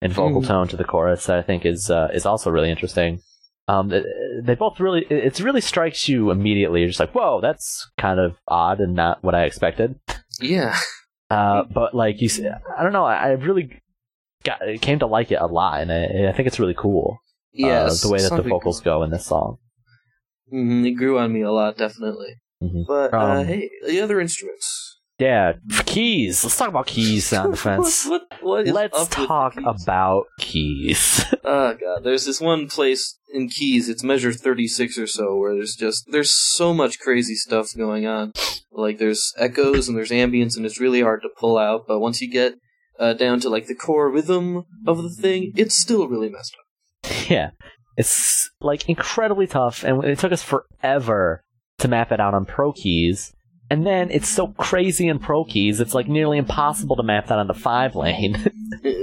in 0.00 0.12
vocal 0.12 0.42
Mhm. 0.42 0.46
tone 0.46 0.68
to 0.68 0.76
the 0.76 0.84
chorus. 0.84 1.26
That 1.26 1.38
I 1.38 1.42
think 1.42 1.64
is 1.64 1.90
uh, 1.90 2.08
is 2.12 2.26
also 2.26 2.50
really 2.50 2.70
interesting. 2.70 3.20
Um, 3.68 3.88
they, 3.88 4.02
they 4.42 4.54
both 4.56 4.80
really 4.80 5.06
it 5.08 5.38
really 5.40 5.60
strikes 5.60 6.08
you 6.08 6.30
immediately. 6.30 6.80
You're 6.80 6.88
just 6.88 7.00
like, 7.00 7.14
whoa, 7.14 7.40
that's 7.40 7.88
kind 7.98 8.18
of 8.18 8.36
odd 8.48 8.80
and 8.80 8.94
not 8.94 9.22
what 9.22 9.34
I 9.34 9.44
expected. 9.44 9.98
Yeah, 10.40 10.76
Uh, 11.30 11.62
but 11.62 11.94
like 11.94 12.20
you, 12.20 12.26
s- 12.26 12.40
I 12.76 12.82
don't 12.82 12.92
know. 12.92 13.04
I, 13.04 13.14
I 13.14 13.28
really 13.32 13.80
got 14.44 14.60
came 14.80 14.98
to 14.98 15.06
like 15.06 15.30
it 15.30 15.40
a 15.40 15.46
lot, 15.46 15.80
and 15.80 15.92
I, 15.92 16.28
I 16.28 16.32
think 16.32 16.48
it's 16.48 16.58
really 16.58 16.74
cool. 16.76 17.18
yeah. 17.52 17.84
uh, 17.84 17.94
the 18.02 18.08
way 18.10 18.20
that 18.20 18.34
the 18.34 18.42
vocals 18.42 18.80
go 18.80 19.02
in 19.04 19.10
this 19.10 19.26
song. 19.26 19.58
hmm 20.50 20.84
it 20.84 20.92
grew 20.92 21.18
on 21.18 21.32
me 21.32 21.42
a 21.42 21.50
lot, 21.52 21.76
definitely. 21.78 22.34
Mhm. 22.62 22.86
But 22.86 23.12
uh, 23.14 23.18
Um, 23.40 23.46
hey, 23.46 23.70
the 23.86 24.00
other 24.00 24.20
instruments. 24.20 24.88
Yeah, 25.18 25.52
keys. 25.86 26.42
Let's 26.42 26.56
talk 26.56 26.68
about 26.68 26.86
keys 26.86 27.26
sound 27.26 27.52
defense. 27.56 28.06
what, 28.06 28.22
what 28.40 28.66
Let's 28.66 28.94
up 28.94 29.00
with 29.02 29.10
the 29.10 29.26
talk 29.26 29.54
keys? 29.54 29.64
about 29.86 30.24
keys. 30.40 31.24
Oh 31.44 31.74
god, 31.80 32.02
there's 32.02 32.24
this 32.24 32.40
one 32.40 32.66
place 32.68 33.18
in 33.32 33.48
Keys. 33.48 33.88
It's 33.88 34.02
measure 34.02 34.32
36 34.32 34.98
or 34.98 35.06
so, 35.06 35.36
where 35.36 35.54
there's 35.54 35.76
just 35.76 36.06
there's 36.10 36.32
so 36.32 36.74
much 36.74 36.98
crazy 36.98 37.34
stuff 37.34 37.68
going 37.76 38.06
on. 38.06 38.32
Like 38.72 38.98
there's 38.98 39.32
echoes 39.38 39.86
and 39.88 39.96
there's 39.96 40.10
ambience, 40.10 40.56
and 40.56 40.64
it's 40.66 40.80
really 40.80 41.02
hard 41.02 41.22
to 41.22 41.28
pull 41.38 41.56
out. 41.58 41.86
But 41.86 42.00
once 42.00 42.20
you 42.20 42.28
get 42.30 42.54
uh, 42.98 43.12
down 43.12 43.38
to 43.40 43.48
like 43.48 43.66
the 43.66 43.74
core 43.76 44.10
rhythm 44.10 44.64
of 44.86 45.02
the 45.02 45.10
thing, 45.10 45.52
it's 45.56 45.76
still 45.76 46.08
really 46.08 46.30
messed 46.30 46.56
up. 46.58 47.30
yeah, 47.30 47.50
it's 47.96 48.50
like 48.60 48.88
incredibly 48.88 49.46
tough, 49.46 49.84
and 49.84 50.02
it 50.04 50.18
took 50.18 50.32
us 50.32 50.42
forever 50.42 51.42
to 51.82 51.88
map 51.88 52.10
it 52.12 52.20
out 52.20 52.34
on 52.34 52.44
pro 52.44 52.72
keys. 52.72 53.32
And 53.70 53.86
then 53.86 54.10
it's 54.10 54.28
so 54.28 54.48
crazy 54.48 55.08
in 55.08 55.18
pro 55.18 55.44
keys, 55.44 55.80
it's 55.80 55.94
like 55.94 56.06
nearly 56.06 56.36
impossible 56.36 56.96
to 56.96 57.02
map 57.02 57.28
that 57.28 57.38
on 57.38 57.46
the 57.46 57.54
five 57.54 57.94
lane, 57.96 58.34
which 58.82 58.94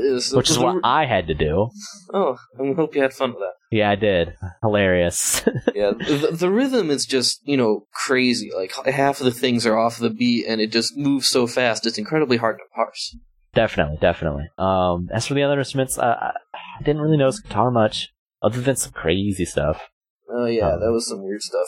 is 0.49 0.57
the- 0.57 0.61
what 0.61 0.81
I 0.83 1.05
had 1.05 1.25
to 1.27 1.33
do. 1.33 1.69
Oh, 2.13 2.37
I 2.59 2.73
hope 2.73 2.93
you 2.95 3.01
had 3.01 3.13
fun 3.13 3.31
with 3.31 3.39
that. 3.39 3.53
Yeah, 3.71 3.89
I 3.89 3.95
did. 3.95 4.35
Hilarious. 4.61 5.43
Yeah, 5.75 5.91
the, 5.91 6.29
the 6.37 6.49
rhythm 6.51 6.89
is 6.89 7.05
just 7.05 7.39
you 7.43 7.55
know 7.57 7.85
crazy. 7.93 8.51
Like 8.55 8.73
half 8.93 9.19
of 9.19 9.25
the 9.25 9.31
things 9.31 9.65
are 9.65 9.77
off 9.77 9.97
the 9.97 10.09
beat, 10.09 10.45
and 10.47 10.59
it 10.61 10.71
just 10.71 10.95
moves 10.97 11.27
so 11.27 11.47
fast. 11.47 11.85
It's 11.87 11.97
incredibly 11.97 12.37
hard 12.37 12.57
to 12.57 12.63
parse. 12.75 13.15
definitely, 13.53 13.97
definitely. 14.01 14.49
Um, 14.57 15.07
as 15.13 15.25
for 15.27 15.33
the 15.35 15.43
other 15.43 15.57
instruments, 15.59 15.97
uh, 15.97 16.15
I 16.19 16.31
I 16.53 16.83
didn't 16.83 17.01
really 17.01 17.17
notice 17.17 17.39
guitar 17.39 17.71
much, 17.71 18.09
other 18.41 18.59
than 18.61 18.75
some 18.75 18.91
crazy 18.91 19.45
stuff. 19.45 19.89
Oh 20.31 20.45
yeah, 20.45 20.73
Um, 20.73 20.79
that 20.81 20.91
was 20.91 21.07
some 21.07 21.23
weird 21.23 21.41
stuff. 21.41 21.67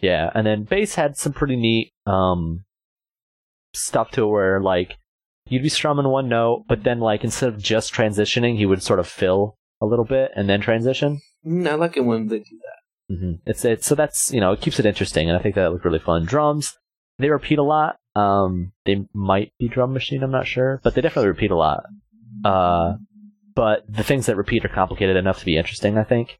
Yeah, 0.00 0.30
and 0.34 0.46
then 0.46 0.64
bass 0.64 0.94
had 0.94 1.16
some 1.16 1.32
pretty 1.32 1.56
neat 1.56 1.92
um 2.06 2.64
stuff 3.74 4.10
to 4.12 4.26
where 4.26 4.60
like 4.60 4.96
you'd 5.48 5.62
be 5.62 5.68
strumming 5.68 6.08
one 6.08 6.28
note, 6.28 6.64
but 6.68 6.84
then 6.84 7.00
like 7.00 7.24
instead 7.24 7.48
of 7.48 7.62
just 7.62 7.92
transitioning, 7.92 8.56
he 8.56 8.66
would 8.66 8.82
sort 8.82 9.00
of 9.00 9.08
fill 9.08 9.56
a 9.80 9.86
little 9.86 10.04
bit 10.04 10.30
and 10.36 10.48
then 10.48 10.60
transition. 10.60 11.20
Mm, 11.46 11.68
I 11.68 11.74
like 11.74 11.96
it 11.96 12.04
when 12.04 12.26
they 12.28 12.38
do 12.38 12.58
that. 13.08 13.16
hmm 13.16 13.32
It's 13.46 13.64
it's 13.64 13.86
so 13.86 13.94
that's 13.94 14.32
you 14.32 14.40
know 14.40 14.52
it 14.52 14.60
keeps 14.60 14.78
it 14.78 14.86
interesting, 14.86 15.28
and 15.28 15.38
I 15.38 15.42
think 15.42 15.54
that 15.54 15.72
looked 15.72 15.84
really 15.84 15.98
fun. 15.98 16.24
Drums 16.24 16.76
they 17.18 17.30
repeat 17.30 17.58
a 17.58 17.64
lot. 17.64 17.96
Um, 18.14 18.72
they 18.84 19.06
might 19.12 19.52
be 19.58 19.68
drum 19.68 19.92
machine, 19.92 20.22
I'm 20.22 20.30
not 20.30 20.46
sure, 20.46 20.80
but 20.82 20.94
they 20.94 21.00
definitely 21.00 21.28
repeat 21.28 21.50
a 21.50 21.56
lot. 21.56 21.84
Uh, 22.44 22.94
but 23.54 23.84
the 23.88 24.04
things 24.04 24.26
that 24.26 24.36
repeat 24.36 24.64
are 24.64 24.68
complicated 24.68 25.16
enough 25.16 25.40
to 25.40 25.44
be 25.44 25.56
interesting. 25.56 25.98
I 25.98 26.04
think. 26.04 26.38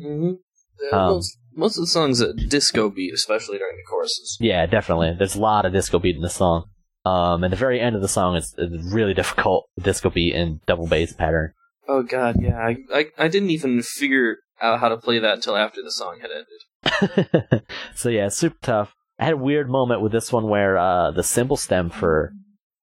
Mm-hmm. 0.00 0.94
Um, 0.94 1.06
most, 1.08 1.38
most 1.56 1.76
of 1.76 1.82
the 1.82 1.88
songs 1.88 2.20
a 2.20 2.32
disco 2.34 2.90
beat, 2.90 3.14
especially 3.14 3.58
during 3.58 3.76
the 3.76 3.88
choruses. 3.88 4.36
Yeah, 4.40 4.66
definitely. 4.66 5.14
There's 5.18 5.36
a 5.36 5.40
lot 5.40 5.66
of 5.66 5.72
disco 5.72 5.98
beat 5.98 6.16
in 6.16 6.22
the 6.22 6.30
song. 6.30 6.66
Um, 7.04 7.44
and 7.44 7.52
the 7.52 7.56
very 7.56 7.80
end 7.80 7.94
of 7.96 8.02
the 8.02 8.08
song 8.08 8.36
is, 8.36 8.54
is 8.58 8.92
really 8.92 9.14
difficult 9.14 9.68
disco 9.80 10.10
beat 10.10 10.34
and 10.34 10.60
double 10.66 10.86
bass 10.86 11.12
pattern. 11.12 11.52
Oh 11.88 12.02
god, 12.02 12.36
yeah. 12.40 12.58
I, 12.58 12.76
I 12.92 13.06
I 13.16 13.28
didn't 13.28 13.50
even 13.50 13.80
figure 13.82 14.38
out 14.60 14.80
how 14.80 14.88
to 14.88 14.96
play 14.96 15.18
that 15.18 15.34
until 15.34 15.56
after 15.56 15.82
the 15.82 15.92
song 15.92 16.18
had 16.20 16.30
ended. 16.30 17.62
so 17.94 18.08
yeah, 18.08 18.28
super 18.28 18.56
tough. 18.62 18.94
I 19.18 19.24
had 19.24 19.34
a 19.34 19.38
weird 19.38 19.70
moment 19.70 20.02
with 20.02 20.12
this 20.12 20.32
one 20.32 20.48
where 20.48 20.76
uh, 20.76 21.10
the 21.12 21.22
cymbal 21.22 21.56
stem 21.56 21.90
for 21.90 22.32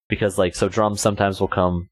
because 0.10 0.38
like 0.38 0.56
so 0.56 0.70
drums 0.70 1.02
sometimes 1.02 1.40
will 1.40 1.48
come 1.48 1.90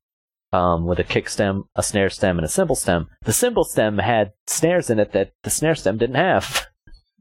um, 0.53 0.85
with 0.85 0.99
a 0.99 1.03
kick 1.03 1.29
stem, 1.29 1.65
a 1.75 1.83
snare 1.83 2.09
stem, 2.09 2.37
and 2.37 2.45
a 2.45 2.49
cymbal 2.49 2.75
stem. 2.75 3.07
The 3.23 3.33
cymbal 3.33 3.63
stem 3.63 3.97
had 3.97 4.31
snares 4.47 4.89
in 4.89 4.99
it 4.99 5.11
that 5.13 5.31
the 5.43 5.49
snare 5.49 5.75
stem 5.75 5.97
didn't 5.97 6.15
have. 6.15 6.67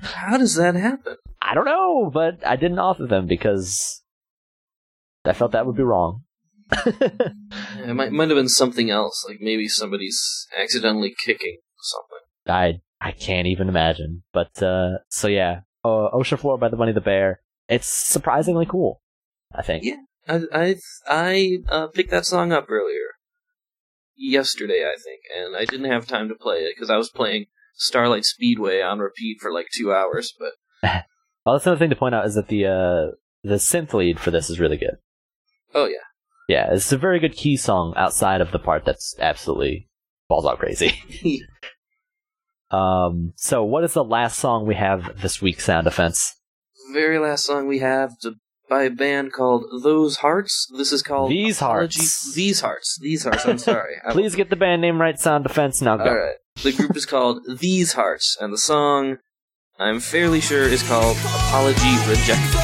How 0.02 0.36
does 0.38 0.54
that 0.56 0.74
happen? 0.74 1.16
I 1.42 1.54
don't 1.54 1.64
know, 1.64 2.10
but 2.12 2.46
I 2.46 2.56
didn't 2.56 2.78
offer 2.78 3.06
them 3.06 3.26
because 3.26 4.02
I 5.24 5.32
felt 5.32 5.52
that 5.52 5.66
would 5.66 5.76
be 5.76 5.82
wrong. 5.82 6.24
It 7.82 7.94
might 7.94 8.12
might 8.12 8.28
have 8.28 8.36
been 8.36 8.48
something 8.48 8.90
else, 8.90 9.24
like 9.28 9.38
maybe 9.40 9.66
somebody's 9.66 10.46
accidentally 10.56 11.14
kicking 11.24 11.58
something. 11.80 12.18
I 12.46 12.80
I 13.00 13.12
can't 13.12 13.46
even 13.48 13.68
imagine. 13.68 14.22
But 14.32 14.62
uh, 14.62 14.98
so 15.08 15.26
yeah, 15.28 15.60
uh, 15.84 16.10
Ocean 16.12 16.38
Floor 16.38 16.58
by 16.58 16.68
the 16.68 16.76
Bunny 16.76 16.92
the 16.92 17.00
Bear. 17.00 17.40
it's 17.68 17.88
surprisingly 17.88 18.66
cool. 18.66 19.00
I 19.52 19.62
think. 19.62 19.84
Yeah. 19.84 19.96
I 20.28 20.42
I 20.52 20.76
I 21.08 21.58
uh, 21.68 21.86
picked 21.88 22.10
that 22.10 22.26
song 22.26 22.52
up 22.52 22.66
earlier, 22.70 23.16
yesterday 24.16 24.84
I 24.84 24.96
think, 25.02 25.22
and 25.36 25.56
I 25.56 25.64
didn't 25.64 25.90
have 25.90 26.06
time 26.06 26.28
to 26.28 26.34
play 26.34 26.58
it 26.58 26.74
because 26.76 26.90
I 26.90 26.96
was 26.96 27.10
playing 27.10 27.46
Starlight 27.80 28.24
Speedway 28.24 28.82
on 28.82 28.98
repeat 28.98 29.38
for 29.40 29.52
like 29.52 29.68
two 29.74 29.92
hours. 29.92 30.32
But 30.38 30.52
Well, 31.44 31.54
that's 31.54 31.66
another 31.66 31.78
thing 31.78 31.90
to 31.90 31.96
point 31.96 32.14
out 32.14 32.26
is 32.26 32.34
that 32.34 32.48
the 32.48 32.66
uh, 32.66 33.16
the 33.42 33.54
synth 33.54 33.94
lead 33.94 34.20
for 34.20 34.30
this 34.30 34.50
is 34.50 34.60
really 34.60 34.76
good. 34.76 34.96
oh 35.74 35.86
yeah, 35.86 36.04
Yeah, 36.48 36.68
it's 36.72 36.92
a 36.92 36.98
very 36.98 37.18
good 37.18 37.32
key 37.34 37.56
song 37.56 37.94
outside 37.96 38.40
of 38.42 38.52
the 38.52 38.58
part 38.58 38.84
that's 38.84 39.14
absolutely 39.18 39.88
balls 40.28 40.44
out 40.46 40.58
crazy. 40.58 40.92
um, 42.70 43.32
so 43.36 43.64
what 43.64 43.84
is 43.84 43.94
the 43.94 44.04
last 44.04 44.38
song 44.38 44.66
we 44.66 44.74
have 44.74 45.20
this 45.22 45.40
week? 45.40 45.60
Sound 45.60 45.86
defense. 45.86 46.36
very 46.92 47.18
last 47.18 47.46
song 47.46 47.66
we 47.66 47.78
have 47.78 48.18
to, 48.20 48.34
by 48.70 48.84
a 48.84 48.90
band 48.90 49.32
called 49.34 49.64
Those 49.82 50.16
Hearts. 50.18 50.66
This 50.74 50.92
is 50.92 51.02
called 51.02 51.30
These 51.30 51.58
Apology- 51.58 51.98
Hearts. 51.98 52.34
These 52.34 52.60
Hearts. 52.62 52.98
These 53.02 53.24
Hearts. 53.24 53.44
I'm 53.44 53.58
sorry. 53.58 53.96
I- 54.06 54.12
Please 54.12 54.34
get 54.34 54.48
the 54.48 54.56
band 54.56 54.80
name 54.80 54.98
right. 54.98 55.18
Sound 55.18 55.44
defense. 55.44 55.82
Now 55.82 55.98
go. 55.98 56.04
All 56.04 56.14
right. 56.16 56.36
The 56.62 56.72
group 56.72 56.96
is 56.96 57.04
called 57.04 57.40
These 57.58 57.92
Hearts, 57.94 58.36
and 58.40 58.52
the 58.52 58.58
song 58.58 59.18
I'm 59.78 60.00
fairly 60.00 60.40
sure 60.40 60.62
is 60.62 60.82
called 60.86 61.16
Apology 61.18 61.96
Rejected. 62.08 62.60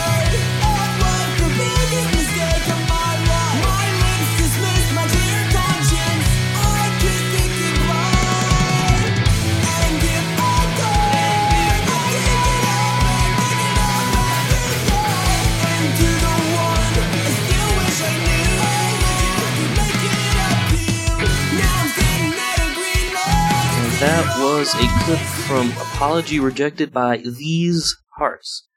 That 24.06 24.38
was 24.38 24.72
a 24.76 25.04
clip 25.04 25.18
from 25.18 25.72
Apology 25.72 26.38
Rejected 26.38 26.92
by 26.92 27.16
These 27.16 27.96
Hearts. 28.16 28.68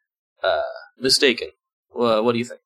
Uh, 0.44 0.64
Mystakin. 1.00 1.50
Well, 1.94 2.24
what 2.24 2.32
do 2.32 2.40
you 2.40 2.46
think? 2.46 2.62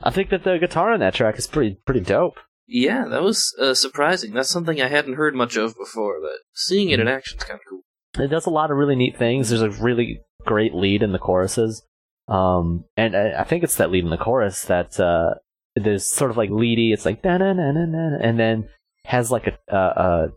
I 0.00 0.10
think 0.10 0.30
that 0.30 0.44
the 0.44 0.58
guitar 0.58 0.92
on 0.92 1.00
that 1.00 1.14
track 1.14 1.36
is 1.38 1.48
pretty 1.48 1.76
pretty 1.84 1.98
dope. 1.98 2.38
Yeah, 2.68 3.06
that 3.08 3.24
was 3.24 3.52
uh, 3.60 3.74
surprising. 3.74 4.32
That's 4.32 4.48
something 4.48 4.80
I 4.80 4.86
hadn't 4.86 5.14
heard 5.14 5.34
much 5.34 5.56
of 5.56 5.76
before, 5.76 6.20
but 6.20 6.38
seeing 6.54 6.90
it 6.90 7.00
in 7.00 7.08
action 7.08 7.38
is 7.38 7.42
kind 7.42 7.58
of 7.58 7.66
cool. 7.68 7.80
It 8.24 8.28
does 8.28 8.46
a 8.46 8.50
lot 8.50 8.70
of 8.70 8.76
really 8.76 8.94
neat 8.94 9.18
things. 9.18 9.48
There's 9.48 9.60
a 9.60 9.70
really 9.70 10.20
great 10.46 10.74
lead 10.74 11.02
in 11.02 11.10
the 11.10 11.18
choruses. 11.18 11.82
Um, 12.28 12.84
and 12.96 13.16
I, 13.16 13.40
I 13.40 13.42
think 13.42 13.64
it's 13.64 13.74
that 13.74 13.90
lead 13.90 14.04
in 14.04 14.10
the 14.10 14.18
chorus 14.18 14.62
that 14.66 15.00
uh, 15.00 15.34
there's 15.74 16.08
sort 16.08 16.30
of 16.30 16.36
like 16.36 16.50
leady. 16.50 16.92
It's 16.92 17.04
like 17.04 17.24
na 17.24 17.38
na 17.38 17.52
na 17.54 17.72
na 17.72 17.86
na, 17.86 18.18
and 18.20 18.38
then 18.38 18.68
has 19.04 19.32
like 19.32 19.48
a 19.48 20.28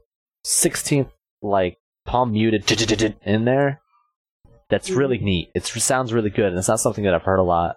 16th 0.44 1.12
like 1.42 1.78
palm 2.06 2.32
muted 2.34 2.70
in 3.26 3.46
there. 3.46 3.82
That's 4.70 4.90
really 4.90 5.18
neat. 5.18 5.50
It 5.54 5.66
sounds 5.66 6.14
really 6.14 6.30
good, 6.30 6.46
and 6.46 6.58
it's 6.58 6.68
not 6.68 6.80
something 6.80 7.04
that 7.04 7.14
I've 7.14 7.24
heard 7.24 7.40
a 7.40 7.44
lot. 7.44 7.76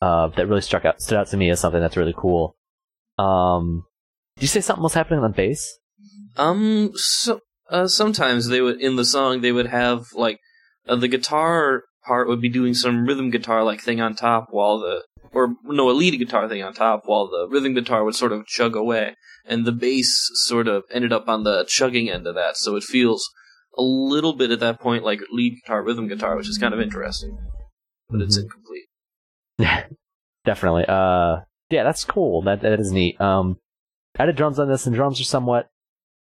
Uh, 0.00 0.28
that 0.36 0.48
really 0.48 0.60
struck 0.60 0.84
out 0.84 1.00
stood 1.00 1.18
out 1.18 1.28
to 1.28 1.36
me 1.36 1.50
as 1.50 1.60
something 1.60 1.80
that's 1.80 1.96
really 1.96 2.14
cool. 2.16 2.56
Um, 3.16 3.84
did 4.36 4.42
you 4.42 4.48
say 4.48 4.60
something 4.60 4.82
was 4.82 4.94
happening 4.94 5.20
on 5.20 5.32
bass? 5.32 5.78
Um, 6.36 6.92
so, 6.94 7.40
uh, 7.70 7.86
sometimes 7.86 8.48
they 8.48 8.60
would 8.60 8.80
in 8.80 8.96
the 8.96 9.04
song 9.04 9.40
they 9.40 9.52
would 9.52 9.68
have 9.68 10.06
like 10.14 10.40
uh, 10.88 10.96
the 10.96 11.08
guitar 11.08 11.84
part 12.04 12.28
would 12.28 12.40
be 12.40 12.48
doing 12.48 12.74
some 12.74 13.06
rhythm 13.06 13.30
guitar 13.30 13.62
like 13.64 13.80
thing 13.80 14.00
on 14.00 14.14
top 14.14 14.48
while 14.50 14.78
the 14.78 15.02
or 15.32 15.54
no 15.64 15.90
a 15.90 15.92
lead 15.92 16.16
guitar 16.18 16.48
thing 16.48 16.62
on 16.62 16.72
top 16.74 17.02
while 17.06 17.26
the 17.26 17.48
rhythm 17.50 17.74
guitar 17.74 18.04
would 18.04 18.14
sort 18.14 18.32
of 18.32 18.46
chug 18.46 18.76
away 18.76 19.14
and 19.44 19.64
the 19.64 19.72
bass 19.72 20.28
sort 20.34 20.68
of 20.68 20.84
ended 20.92 21.12
up 21.12 21.28
on 21.28 21.42
the 21.44 21.64
chugging 21.68 22.08
end 22.10 22.26
of 22.26 22.34
that 22.34 22.56
so 22.56 22.76
it 22.76 22.84
feels 22.84 23.28
a 23.76 23.82
little 23.82 24.32
bit 24.34 24.50
at 24.50 24.60
that 24.60 24.80
point 24.80 25.02
like 25.04 25.20
lead 25.32 25.56
guitar 25.60 25.82
rhythm 25.82 26.06
guitar 26.06 26.36
which 26.36 26.48
is 26.48 26.58
kind 26.58 26.72
of 26.74 26.80
interesting 26.80 27.36
but 28.08 28.20
it's 28.20 28.38
Mhm. 28.38 28.42
incomplete 28.44 28.84
Definitely. 30.44 30.84
Uh, 30.86 31.40
yeah, 31.70 31.84
that's 31.84 32.04
cool. 32.04 32.42
That 32.42 32.60
that 32.62 32.78
is 32.78 32.92
neat. 32.92 33.18
Um, 33.20 33.58
I 34.18 34.26
did 34.26 34.36
drums 34.36 34.58
on 34.58 34.68
this, 34.68 34.86
and 34.86 34.94
drums 34.94 35.20
are 35.20 35.24
somewhat 35.24 35.70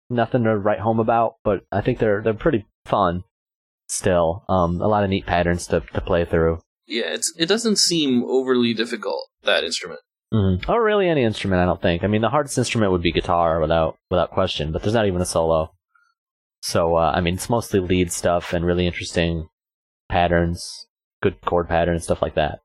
nothing 0.10 0.44
to 0.46 0.58
write 0.58 0.80
home 0.80 1.00
about, 1.00 1.36
but 1.44 1.66
I 1.72 1.82
think 1.82 2.00
they're 2.00 2.22
they're 2.22 2.34
pretty 2.34 2.66
fun. 2.86 3.24
Still, 3.88 4.44
um, 4.50 4.82
a 4.82 4.88
lot 4.88 5.04
of 5.04 5.10
neat 5.10 5.26
patterns 5.26 5.68
to 5.68 5.82
to 5.94 6.02
play 6.02 6.26
through. 6.26 6.60
yeah 6.88 7.14
it's 7.14 7.34
it 7.38 7.48
doesn't 7.48 7.78
seem 7.78 8.24
overly 8.24 8.74
difficult 8.74 9.28
that 9.44 9.64
instrument 9.64 10.00
Mm-hmm. 10.34 10.70
Or 10.70 10.84
really 10.84 11.08
any 11.08 11.24
instrument, 11.24 11.62
I 11.62 11.66
don't 11.66 11.82
think. 11.82 12.04
I 12.04 12.08
mean, 12.08 12.22
the 12.22 12.30
hardest 12.30 12.58
instrument 12.58 12.92
would 12.92 13.04
be 13.04 13.12
guitar, 13.12 13.60
without 13.62 13.98
without 14.10 14.32
question. 14.32 14.72
But 14.72 14.82
there's 14.82 14.96
not 14.96 15.06
even 15.06 15.22
a 15.22 15.26
solo. 15.26 15.72
So 16.62 16.96
uh, 16.96 17.12
I 17.16 17.22
mean, 17.22 17.36
it's 17.36 17.50
mostly 17.52 17.80
lead 17.80 18.12
stuff 18.12 18.52
and 18.52 18.66
really 18.66 18.88
interesting 18.88 19.48
patterns, 20.10 20.88
good 21.22 21.40
chord 21.42 21.68
patterns, 21.70 22.06
stuff 22.06 22.22
like 22.22 22.34
that. 22.34 22.60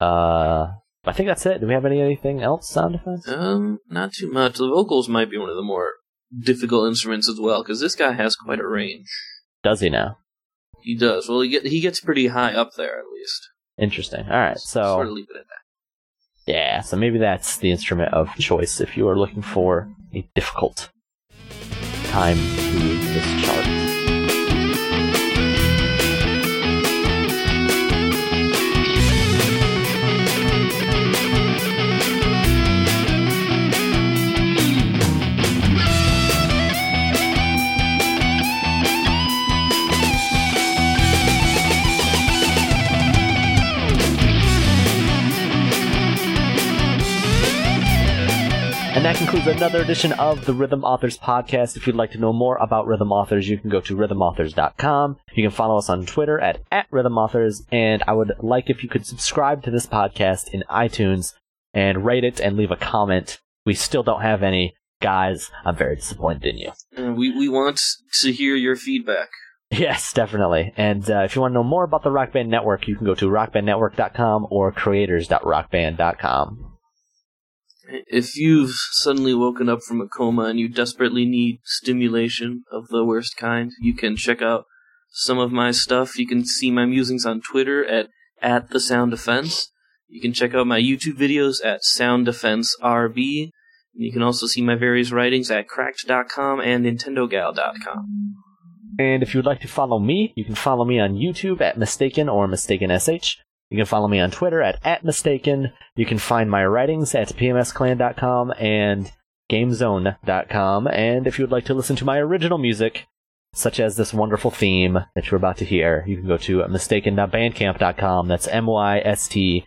Uh, 0.00 0.72
I 1.04 1.12
think 1.12 1.28
that's 1.28 1.46
it. 1.46 1.60
Do 1.60 1.68
we 1.68 1.74
have 1.74 1.84
any 1.86 2.00
anything 2.00 2.42
else? 2.42 2.68
Sound 2.68 2.96
effects? 2.96 3.28
Um, 3.28 3.78
not 3.88 4.12
too 4.12 4.30
much. 4.30 4.58
The 4.58 4.66
vocals 4.68 5.08
might 5.08 5.30
be 5.30 5.38
one 5.38 5.50
of 5.50 5.56
the 5.56 5.62
more 5.62 5.92
difficult 6.36 6.88
instruments 6.88 7.28
as 7.28 7.38
well, 7.38 7.62
because 7.62 7.80
this 7.80 7.94
guy 7.94 8.12
has 8.12 8.34
quite 8.34 8.58
a 8.58 8.66
range. 8.66 9.06
Does 9.62 9.80
he 9.80 9.90
now? 9.90 10.18
He 10.82 10.96
does. 10.96 11.28
Well, 11.28 11.40
he 11.40 11.48
get 11.50 11.66
he 11.66 11.80
gets 11.80 12.00
pretty 12.00 12.28
high 12.28 12.52
up 12.54 12.74
there 12.76 12.98
at 12.98 13.04
least. 13.14 13.48
Interesting. 13.78 14.24
All 14.26 14.38
right. 14.38 14.58
So 14.58 14.82
sort 14.82 15.06
of 15.08 15.12
leave 15.12 15.26
it 15.34 15.38
at 15.38 15.46
that. 15.46 16.52
yeah. 16.52 16.80
So 16.80 16.96
maybe 16.96 17.18
that's 17.18 17.58
the 17.58 17.70
instrument 17.70 18.12
of 18.14 18.34
choice 18.36 18.80
if 18.80 18.96
you 18.96 19.08
are 19.08 19.18
looking 19.18 19.42
for 19.42 19.88
a 20.14 20.26
difficult 20.34 20.90
time 22.04 22.36
to 22.36 22.78
this 22.78 23.44
chart. 23.44 23.89
And 49.00 49.06
that 49.06 49.16
concludes 49.16 49.46
another 49.46 49.80
edition 49.80 50.12
of 50.12 50.44
the 50.44 50.52
Rhythm 50.52 50.84
Authors 50.84 51.16
Podcast. 51.16 51.74
If 51.74 51.86
you'd 51.86 51.96
like 51.96 52.10
to 52.10 52.18
know 52.18 52.34
more 52.34 52.58
about 52.58 52.86
Rhythm 52.86 53.12
Authors, 53.12 53.48
you 53.48 53.56
can 53.56 53.70
go 53.70 53.80
to 53.80 53.96
rhythmauthors.com. 53.96 55.16
You 55.32 55.42
can 55.42 55.56
follow 55.56 55.78
us 55.78 55.88
on 55.88 56.04
Twitter 56.04 56.38
at, 56.38 56.60
at 56.70 56.84
Rhythm 56.90 57.16
Authors. 57.16 57.62
And 57.72 58.04
I 58.06 58.12
would 58.12 58.34
like 58.40 58.68
if 58.68 58.82
you 58.82 58.90
could 58.90 59.06
subscribe 59.06 59.62
to 59.62 59.70
this 59.70 59.86
podcast 59.86 60.50
in 60.52 60.64
iTunes 60.70 61.32
and 61.72 62.04
rate 62.04 62.24
it 62.24 62.40
and 62.40 62.58
leave 62.58 62.70
a 62.70 62.76
comment. 62.76 63.40
We 63.64 63.72
still 63.72 64.02
don't 64.02 64.20
have 64.20 64.42
any. 64.42 64.74
Guys, 65.00 65.50
I'm 65.64 65.76
very 65.76 65.96
disappointed 65.96 66.44
in 66.44 66.58
you. 66.58 66.72
We 67.14 67.34
we 67.34 67.48
want 67.48 67.80
to 68.20 68.32
hear 68.32 68.54
your 68.54 68.76
feedback. 68.76 69.30
Yes, 69.70 70.12
definitely. 70.12 70.74
And 70.76 71.10
uh, 71.10 71.20
if 71.20 71.34
you 71.34 71.40
want 71.40 71.52
to 71.52 71.54
know 71.54 71.64
more 71.64 71.84
about 71.84 72.02
the 72.02 72.10
Rock 72.10 72.32
Band 72.34 72.50
Network, 72.50 72.86
you 72.86 72.96
can 72.96 73.06
go 73.06 73.14
to 73.14 73.30
rockbandnetwork.com 73.30 74.48
or 74.50 74.72
creators.rockband.com. 74.72 76.69
If 78.06 78.36
you've 78.36 78.74
suddenly 78.92 79.34
woken 79.34 79.68
up 79.68 79.82
from 79.82 80.00
a 80.00 80.06
coma 80.06 80.44
and 80.44 80.58
you 80.58 80.68
desperately 80.68 81.24
need 81.24 81.60
stimulation 81.64 82.64
of 82.70 82.88
the 82.88 83.04
worst 83.04 83.36
kind, 83.36 83.72
you 83.80 83.94
can 83.94 84.16
check 84.16 84.40
out 84.42 84.64
some 85.10 85.38
of 85.38 85.50
my 85.52 85.70
stuff. 85.70 86.18
You 86.18 86.26
can 86.26 86.44
see 86.44 86.70
my 86.70 86.86
musings 86.86 87.26
on 87.26 87.40
Twitter 87.40 87.84
at 87.84 88.08
at 88.42 88.70
the 88.70 88.80
Sound 88.80 89.10
Defense. 89.10 89.72
You 90.08 90.20
can 90.20 90.32
check 90.32 90.54
out 90.54 90.66
my 90.66 90.80
YouTube 90.80 91.18
videos 91.18 91.64
at 91.64 91.84
Sound 91.84 92.26
Defense 92.26 92.76
RB. 92.82 93.50
And 93.94 94.04
you 94.04 94.12
can 94.12 94.22
also 94.22 94.46
see 94.46 94.62
my 94.62 94.76
various 94.76 95.12
writings 95.12 95.50
at 95.50 95.68
cracked.com 95.68 96.60
and 96.60 96.84
nintendogal.com. 96.84 98.34
And 98.98 99.22
if 99.22 99.34
you 99.34 99.38
would 99.38 99.46
like 99.46 99.60
to 99.60 99.68
follow 99.68 99.98
me, 99.98 100.32
you 100.36 100.44
can 100.44 100.54
follow 100.54 100.84
me 100.84 100.98
on 101.00 101.14
YouTube 101.14 101.60
at 101.60 101.78
Mystakin 101.78 102.32
or 102.32 102.46
MystakinSH. 102.46 103.36
You 103.70 103.76
can 103.76 103.86
follow 103.86 104.08
me 104.08 104.20
on 104.20 104.30
Twitter 104.30 104.60
at, 104.62 104.84
at 104.84 105.04
Mystakin. 105.04 105.72
You 105.96 106.04
can 106.04 106.18
find 106.18 106.50
my 106.50 106.64
writings 106.66 107.14
at 107.14 107.28
pmsclan.com 107.28 108.52
and 108.58 109.10
gamezone.com. 109.50 110.86
And 110.88 111.26
if 111.26 111.38
you 111.38 111.44
would 111.44 111.52
like 111.52 111.64
to 111.66 111.74
listen 111.74 111.96
to 111.96 112.04
my 112.04 112.18
original 112.18 112.58
music, 112.58 113.06
such 113.52 113.80
as 113.80 113.96
this 113.96 114.14
wonderful 114.14 114.50
theme 114.50 114.98
that 115.14 115.30
you're 115.30 115.38
about 115.38 115.56
to 115.58 115.64
hear, 115.64 116.04
you 116.06 116.16
can 116.16 116.26
go 116.26 116.36
to 116.38 116.58
mystakin.bandcamp.com. 116.58 118.28
That's 118.28 118.48
M-Y-S-T-A-K-I-N. 118.48 119.60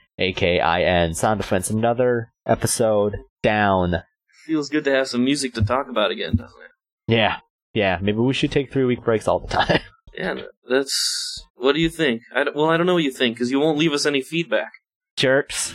Sound 1.14 1.40
Defense, 1.40 1.70
another 1.70 2.32
episode 2.46 3.18
down. 3.42 4.04
Feels 4.46 4.70
good 4.70 4.84
to 4.86 4.92
have 4.92 5.08
some 5.08 5.24
music 5.24 5.54
to 5.54 5.62
talk 5.62 5.88
about 5.90 6.12
again, 6.12 6.36
doesn't 6.36 6.62
it? 6.62 6.72
Yeah, 7.08 7.38
yeah, 7.74 8.00
maybe 8.02 8.20
we 8.20 8.34
should 8.34 8.52
take 8.52 8.72
three 8.72 8.86
week 8.86 9.04
breaks 9.04 9.28
all 9.28 9.40
the 9.40 9.48
time. 9.48 9.80
Yeah, 10.16 10.42
that's. 10.70 11.44
What 11.64 11.76
do 11.76 11.82
you 11.82 11.88
think? 11.88 12.24
I 12.36 12.44
well, 12.54 12.70
I 12.70 12.76
don't 12.76 12.86
know 12.86 12.96
what 12.96 13.04
you 13.04 13.12
think 13.12 13.38
because 13.38 13.50
you 13.50 13.58
won't 13.58 13.78
leave 13.78 13.94
us 13.94 14.06
any 14.06 14.22
feedback. 14.22 14.74
Jerks. 15.16 15.72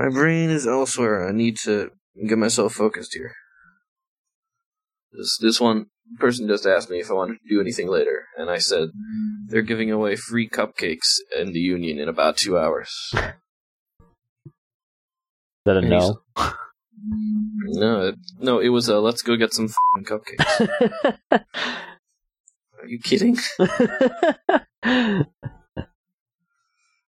My 0.00 0.08
brain 0.08 0.48
is 0.48 0.66
elsewhere. 0.66 1.28
I 1.28 1.32
need 1.32 1.58
to 1.64 1.90
get 2.26 2.38
myself 2.38 2.72
focused 2.72 3.12
here. 3.12 3.34
This 5.12 5.36
this 5.38 5.60
one 5.60 5.86
person 6.18 6.48
just 6.48 6.64
asked 6.64 6.88
me 6.88 7.00
if 7.00 7.10
I 7.10 7.14
wanted 7.14 7.34
to 7.34 7.54
do 7.54 7.60
anything 7.60 7.86
later, 7.86 8.24
and 8.38 8.48
I 8.48 8.56
said 8.56 8.88
they're 9.48 9.60
giving 9.60 9.90
away 9.90 10.16
free 10.16 10.48
cupcakes 10.48 11.18
in 11.38 11.52
the 11.52 11.60
Union 11.60 11.98
in 11.98 12.08
about 12.08 12.38
two 12.38 12.56
hours. 12.56 12.90
Is 13.12 13.20
that 15.66 15.76
a 15.76 15.80
And 15.80 15.90
no? 15.90 16.22
No, 17.62 18.06
it, 18.06 18.14
no, 18.38 18.58
it 18.58 18.70
was 18.70 18.88
a 18.88 19.00
let's 19.00 19.20
go 19.20 19.36
get 19.36 19.52
some 19.52 19.68
fing 19.68 20.06
cupcakes. 20.06 21.18
Are 22.80 22.86
you 22.86 23.00
kidding? 23.00 23.36